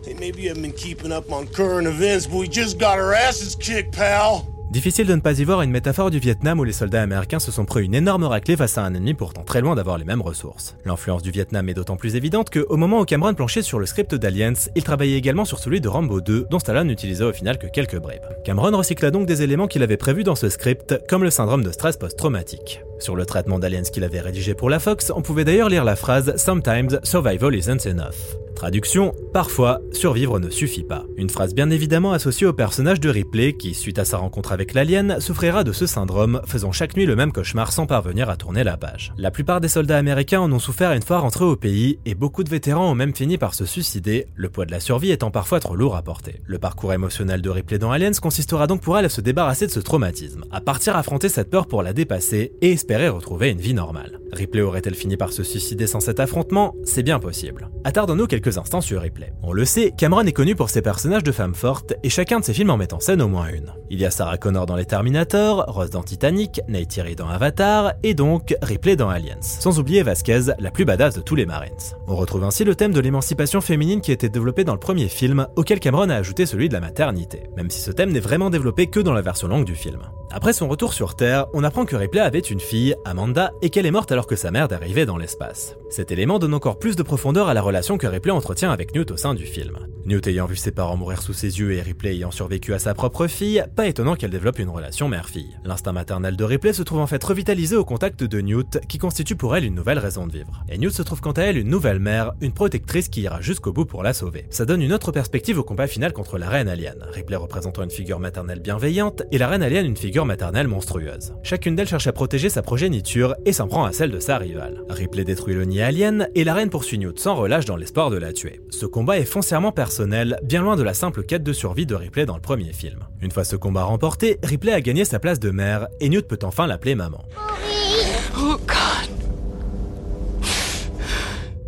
Difficile 4.69 5.07
de 5.07 5.15
ne 5.15 5.21
pas 5.21 5.39
y 5.39 5.45
voir 5.45 5.61
une 5.61 5.71
métaphore 5.71 6.11
du 6.11 6.19
Vietnam 6.19 6.59
où 6.59 6.65
les 6.65 6.73
soldats 6.73 7.01
américains 7.01 7.39
se 7.39 7.53
sont 7.53 7.63
pris 7.63 7.85
une 7.85 7.95
énorme 7.95 8.25
raclée 8.25 8.57
face 8.57 8.77
à 8.77 8.83
un 8.83 8.93
ennemi 8.93 9.13
pourtant 9.13 9.43
très 9.43 9.61
loin 9.61 9.75
d'avoir 9.75 9.97
les 9.97 10.03
mêmes 10.03 10.21
ressources. 10.21 10.75
L'influence 10.83 11.23
du 11.23 11.31
Vietnam 11.31 11.69
est 11.69 11.73
d'autant 11.73 11.95
plus 11.95 12.17
évidente 12.17 12.49
que, 12.49 12.65
au 12.67 12.75
moment 12.75 12.99
où 12.99 13.05
Cameron 13.05 13.33
planchait 13.33 13.61
sur 13.61 13.79
le 13.79 13.85
script 13.85 14.13
d'Aliens, 14.13 14.53
il 14.75 14.83
travaillait 14.83 15.17
également 15.17 15.45
sur 15.45 15.59
celui 15.59 15.79
de 15.79 15.87
Rambo 15.87 16.19
2, 16.19 16.47
dont 16.51 16.59
Stallone 16.59 16.87
n'utilisait 16.87 17.23
au 17.23 17.31
final 17.31 17.57
que 17.57 17.67
quelques 17.67 17.97
bribes. 17.97 18.27
Cameron 18.43 18.75
recycla 18.75 19.09
donc 19.09 19.25
des 19.25 19.41
éléments 19.41 19.67
qu'il 19.67 19.83
avait 19.83 19.95
prévus 19.95 20.25
dans 20.25 20.35
ce 20.35 20.49
script, 20.49 20.99
comme 21.07 21.23
le 21.23 21.31
syndrome 21.31 21.63
de 21.63 21.71
stress 21.71 21.95
post-traumatique. 21.95 22.81
Sur 22.99 23.15
le 23.15 23.25
traitement 23.25 23.59
d'Aliens 23.59 23.83
qu'il 23.83 24.03
avait 24.03 24.21
rédigé 24.21 24.53
pour 24.53 24.69
la 24.69 24.79
Fox, 24.79 25.13
on 25.15 25.21
pouvait 25.21 25.45
d'ailleurs 25.45 25.69
lire 25.69 25.85
la 25.85 25.95
phrase 25.95 26.35
Sometimes 26.35 26.99
survival 27.03 27.55
isn't 27.55 27.87
enough. 27.87 28.46
Traduction, 28.57 29.13
parfois, 29.33 29.81
survivre 29.91 30.39
ne 30.39 30.49
suffit 30.49 30.83
pas. 30.83 31.05
Une 31.15 31.29
phrase 31.29 31.53
bien 31.53 31.69
évidemment 31.69 32.11
associée 32.11 32.47
au 32.47 32.53
personnage 32.53 32.99
de 32.99 33.07
Ripley 33.07 33.53
qui, 33.53 33.75
suite 33.75 33.99
à 33.99 34.03
sa 34.03 34.17
rencontre 34.17 34.51
avec 34.51 34.73
l'alien, 34.73 35.19
souffrira 35.19 35.63
de 35.63 35.71
ce 35.71 35.85
syndrome, 35.85 36.41
faisant 36.47 36.71
chaque 36.71 36.97
nuit 36.97 37.05
le 37.05 37.15
même 37.15 37.31
cauchemar 37.31 37.71
sans 37.71 37.85
parvenir 37.85 38.31
à 38.31 38.35
tourner 38.35 38.63
la 38.63 38.75
page. 38.75 39.13
La 39.15 39.29
plupart 39.29 39.61
des 39.61 39.67
soldats 39.67 39.99
américains 39.99 40.41
en 40.41 40.51
ont 40.51 40.57
souffert 40.57 40.93
une 40.93 41.03
fois 41.03 41.19
rentrés 41.19 41.45
au 41.45 41.55
pays, 41.55 41.99
et 42.05 42.15
beaucoup 42.15 42.43
de 42.43 42.49
vétérans 42.49 42.89
ont 42.89 42.95
même 42.95 43.13
fini 43.13 43.37
par 43.37 43.53
se 43.53 43.63
suicider, 43.63 44.25
le 44.33 44.49
poids 44.49 44.65
de 44.65 44.71
la 44.71 44.79
survie 44.79 45.11
étant 45.11 45.29
parfois 45.29 45.59
trop 45.59 45.75
lourd 45.75 45.95
à 45.95 46.01
porter. 46.01 46.41
Le 46.43 46.57
parcours 46.57 46.93
émotionnel 46.93 47.43
de 47.43 47.51
Ripley 47.51 47.77
dans 47.77 47.91
Aliens 47.91 48.09
consistera 48.19 48.65
donc 48.65 48.81
pour 48.81 48.97
elle 48.97 49.05
à 49.05 49.09
se 49.09 49.21
débarrasser 49.21 49.67
de 49.67 49.71
ce 49.71 49.81
traumatisme, 49.81 50.45
à 50.51 50.61
partir 50.61 50.95
affronter 50.95 51.29
cette 51.29 51.51
peur 51.51 51.67
pour 51.67 51.83
la 51.83 51.93
dépasser 51.93 52.53
et 52.63 52.71
espérer 52.71 53.07
retrouver 53.07 53.51
une 53.51 53.61
vie 53.61 53.75
normale. 53.75 54.19
Ripley 54.33 54.61
aurait-elle 54.61 54.95
fini 54.95 55.15
par 55.15 55.31
se 55.31 55.43
suicider 55.43 55.85
sans 55.85 55.99
cet 55.99 56.19
affrontement? 56.19 56.73
C'est 56.83 57.03
bien 57.03 57.19
possible. 57.19 57.69
Attardons-nous 57.83 58.25
quelques 58.25 58.46
instants 58.55 58.81
sur 58.81 59.01
Ripley. 59.01 59.33
On 59.43 59.53
le 59.53 59.65
sait, 59.65 59.93
Cameron 59.97 60.25
est 60.25 60.31
connu 60.31 60.55
pour 60.55 60.69
ses 60.69 60.81
personnages 60.81 61.23
de 61.23 61.31
femmes 61.31 61.55
fortes, 61.55 61.93
et 62.03 62.09
chacun 62.09 62.39
de 62.39 62.45
ses 62.45 62.53
films 62.53 62.69
en 62.69 62.77
met 62.77 62.93
en 62.93 62.99
scène 62.99 63.21
au 63.21 63.27
moins 63.27 63.47
une. 63.47 63.73
Il 63.89 63.99
y 63.99 64.05
a 64.05 64.11
Sarah 64.11 64.37
Connor 64.37 64.65
dans 64.65 64.75
les 64.75 64.85
Terminator, 64.85 65.65
Rose 65.67 65.89
dans 65.89 66.03
Titanic, 66.03 66.61
Neytiri 66.67 67.15
dans 67.15 67.27
Avatar, 67.27 67.93
et 68.03 68.13
donc 68.13 68.55
Ripley 68.61 68.95
dans 68.95 69.09
Aliens. 69.09 69.41
Sans 69.41 69.79
oublier 69.79 70.03
Vasquez, 70.03 70.53
la 70.59 70.71
plus 70.71 70.85
badass 70.85 71.15
de 71.15 71.21
tous 71.21 71.35
les 71.35 71.45
Marines. 71.45 71.73
On 72.07 72.15
retrouve 72.15 72.43
ainsi 72.43 72.63
le 72.63 72.75
thème 72.75 72.93
de 72.93 72.99
l'émancipation 72.99 73.61
féminine 73.61 74.01
qui 74.01 74.11
été 74.11 74.29
développé 74.29 74.63
dans 74.63 74.73
le 74.73 74.79
premier 74.79 75.07
film, 75.07 75.47
auquel 75.55 75.79
Cameron 75.79 76.09
a 76.09 76.15
ajouté 76.15 76.45
celui 76.45 76.69
de 76.69 76.73
la 76.73 76.79
maternité, 76.79 77.43
même 77.55 77.69
si 77.69 77.81
ce 77.81 77.91
thème 77.91 78.11
n'est 78.11 78.19
vraiment 78.19 78.49
développé 78.49 78.87
que 78.87 78.99
dans 78.99 79.13
la 79.13 79.21
version 79.21 79.47
longue 79.47 79.65
du 79.65 79.75
film. 79.75 79.99
Après 80.29 80.53
son 80.53 80.67
retour 80.67 80.93
sur 80.93 81.15
Terre, 81.15 81.47
on 81.53 81.63
apprend 81.63 81.85
que 81.85 81.95
Ripley 81.95 82.21
avait 82.21 82.39
une 82.39 82.59
fille, 82.59 82.95
Amanda, 83.05 83.51
et 83.61 83.69
qu'elle 83.69 83.85
est 83.85 83.91
morte 83.91 84.11
alors 84.11 84.27
que 84.27 84.35
sa 84.35 84.51
mère 84.51 84.67
dérivait 84.67 85.05
dans 85.05 85.17
l'espace. 85.17 85.77
Cet 85.89 86.11
élément 86.11 86.37
donne 86.37 86.53
encore 86.53 86.79
plus 86.79 86.97
de 86.97 87.03
profondeur 87.03 87.47
à 87.47 87.53
la 87.53 87.61
relation 87.61 87.97
que 87.97 88.07
Ripley 88.07 88.33
entretient 88.37 88.71
avec 88.71 88.95
Newt 88.95 89.11
au 89.11 89.17
sein 89.17 89.33
du 89.33 89.45
film. 89.45 89.77
Newt 90.05 90.25
ayant 90.27 90.45
vu 90.45 90.55
ses 90.55 90.71
parents 90.71 90.95
mourir 90.95 91.21
sous 91.21 91.33
ses 91.33 91.59
yeux 91.59 91.73
et 91.73 91.81
Ripley 91.81 92.15
ayant 92.15 92.31
survécu 92.31 92.73
à 92.73 92.79
sa 92.79 92.93
propre 92.93 93.27
fille, 93.27 93.65
pas 93.75 93.87
étonnant 93.87 94.15
qu'elle 94.15 94.29
développe 94.29 94.59
une 94.59 94.69
relation 94.69 95.09
mère-fille. 95.09 95.57
L'instinct 95.65 95.91
maternel 95.91 96.37
de 96.37 96.43
Ripley 96.45 96.71
se 96.71 96.83
trouve 96.83 96.99
en 96.99 97.07
fait 97.07 97.21
revitalisé 97.21 97.75
au 97.75 97.83
contact 97.83 98.23
de 98.23 98.39
Newt, 98.39 98.79
qui 98.87 98.99
constitue 98.99 99.35
pour 99.35 99.57
elle 99.57 99.65
une 99.65 99.75
nouvelle 99.75 99.99
raison 99.99 100.25
de 100.25 100.31
vivre. 100.31 100.63
Et 100.69 100.77
Newt 100.77 100.93
se 100.93 101.01
trouve 101.01 101.19
quant 101.19 101.33
à 101.33 101.41
elle 101.41 101.57
une 101.57 101.67
nouvelle 101.67 101.99
mère, 101.99 102.31
une 102.39 102.53
protectrice 102.53 103.09
qui 103.09 103.23
ira 103.23 103.41
jusqu'au 103.41 103.73
bout 103.73 103.83
pour 103.83 104.01
la 104.01 104.13
sauver. 104.13 104.45
Ça 104.49 104.63
donne 104.63 104.81
une 104.81 104.93
autre 104.93 105.11
perspective 105.11 105.59
au 105.59 105.63
combat 105.63 105.87
final 105.87 106.13
contre 106.13 106.37
la 106.37 106.47
reine 106.47 106.69
alien, 106.69 107.05
Ripley 107.11 107.35
représentant 107.35 107.83
une 107.83 107.91
figure 107.91 108.19
maternelle 108.19 108.61
bienveillante 108.61 109.23
et 109.33 109.37
la 109.37 109.49
reine 109.49 109.63
alien 109.63 109.85
une 109.85 109.97
figure 109.97 110.25
maternelle 110.25 110.67
monstrueuse. 110.67 111.33
Chacune 111.43 111.75
d'elles 111.75 111.87
cherche 111.89 112.07
à 112.07 112.13
protéger 112.13 112.49
sa 112.49 112.61
progéniture 112.61 113.35
et 113.45 113.51
s'en 113.51 113.67
prend 113.67 113.83
à 113.83 113.91
celle 113.91 114.11
de 114.11 114.19
sa 114.19 114.37
rivale. 114.37 114.83
Ripley 114.89 115.25
détruit 115.25 115.53
le 115.53 115.65
nid 115.65 115.81
alien 115.81 116.29
et 116.35 116.43
la 116.43 116.53
reine 116.53 116.69
poursuit 116.69 116.97
Newt 116.97 117.19
sans 117.19 117.35
relâche 117.35 117.65
dans 117.65 117.75
l'espoir 117.75 118.09
de 118.09 118.17
la 118.17 118.26
Ce 118.69 118.85
combat 118.85 119.19
est 119.19 119.25
foncièrement 119.25 119.71
personnel, 119.71 120.39
bien 120.43 120.61
loin 120.61 120.75
de 120.75 120.83
la 120.83 120.93
simple 120.93 121.23
quête 121.23 121.43
de 121.43 121.53
survie 121.53 121.85
de 121.85 121.95
Ripley 121.95 122.25
dans 122.25 122.35
le 122.35 122.41
premier 122.41 122.73
film. 122.73 122.99
Une 123.21 123.31
fois 123.31 123.43
ce 123.43 123.55
combat 123.55 123.83
remporté, 123.83 124.37
Ripley 124.43 124.73
a 124.73 124.81
gagné 124.81 125.05
sa 125.05 125.19
place 125.19 125.39
de 125.39 125.49
mère 125.49 125.87
et 125.99 126.09
Newt 126.09 126.27
peut 126.27 126.39
enfin 126.43 126.67
l'appeler 126.67 126.95
maman. 126.95 127.23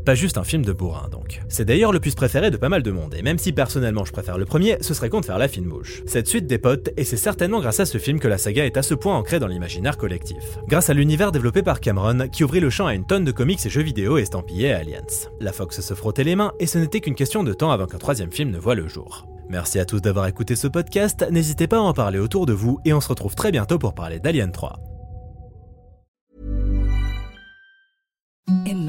Pas 0.05 0.15
juste 0.15 0.37
un 0.37 0.43
film 0.43 0.63
de 0.63 0.71
bourrin 0.71 1.09
donc. 1.11 1.41
C'est 1.49 1.65
d'ailleurs 1.65 1.91
le 1.91 1.99
plus 1.99 2.15
préféré 2.15 2.51
de 2.51 2.57
pas 2.57 2.69
mal 2.69 2.83
de 2.83 2.91
monde, 2.91 3.13
et 3.15 3.21
même 3.21 3.37
si 3.37 3.51
personnellement 3.51 4.05
je 4.05 4.11
préfère 4.11 4.37
le 4.37 4.45
premier, 4.45 4.77
ce 4.81 4.93
serait 4.93 5.09
con 5.09 5.19
de 5.19 5.25
faire 5.25 5.37
la 5.37 5.47
fine 5.47 5.67
bouche. 5.67 6.03
Cette 6.05 6.27
suite 6.27 6.47
des 6.47 6.59
et 6.97 7.03
c'est 7.03 7.17
certainement 7.17 7.59
grâce 7.59 7.79
à 7.79 7.85
ce 7.85 7.97
film 7.97 8.19
que 8.19 8.27
la 8.27 8.37
saga 8.37 8.65
est 8.65 8.77
à 8.77 8.83
ce 8.83 8.93
point 8.93 9.15
ancrée 9.15 9.39
dans 9.39 9.47
l'imaginaire 9.47 9.97
collectif. 9.97 10.59
Grâce 10.67 10.89
à 10.89 10.93
l'univers 10.93 11.31
développé 11.31 11.63
par 11.63 11.79
Cameron, 11.79 12.27
qui 12.29 12.43
ouvrit 12.43 12.59
le 12.59 12.69
champ 12.69 12.87
à 12.87 12.93
une 12.93 13.05
tonne 13.05 13.25
de 13.25 13.31
comics 13.31 13.65
et 13.65 13.69
jeux 13.69 13.81
vidéo 13.81 14.17
estampillés 14.17 14.73
Aliens. 14.73 15.27
La 15.39 15.53
Fox 15.53 15.81
se 15.81 15.93
frottait 15.93 16.23
les 16.23 16.35
mains, 16.35 16.53
et 16.59 16.67
ce 16.67 16.77
n'était 16.77 16.99
qu'une 16.99 17.15
question 17.15 17.43
de 17.43 17.53
temps 17.53 17.71
avant 17.71 17.87
qu'un 17.87 17.97
troisième 17.97 18.31
film 18.31 18.51
ne 18.51 18.59
voit 18.59 18.75
le 18.75 18.87
jour. 18.87 19.27
Merci 19.49 19.79
à 19.79 19.85
tous 19.85 20.01
d'avoir 20.01 20.27
écouté 20.27 20.55
ce 20.55 20.67
podcast, 20.67 21.25
n'hésitez 21.31 21.67
pas 21.67 21.77
à 21.77 21.81
en 21.81 21.93
parler 21.93 22.19
autour 22.19 22.45
de 22.45 22.53
vous, 22.53 22.79
et 22.85 22.93
on 22.93 23.01
se 23.01 23.09
retrouve 23.09 23.35
très 23.35 23.51
bientôt 23.51 23.79
pour 23.79 23.95
parler 23.95 24.19
d'Alien 24.19 24.51
3. 24.51 24.79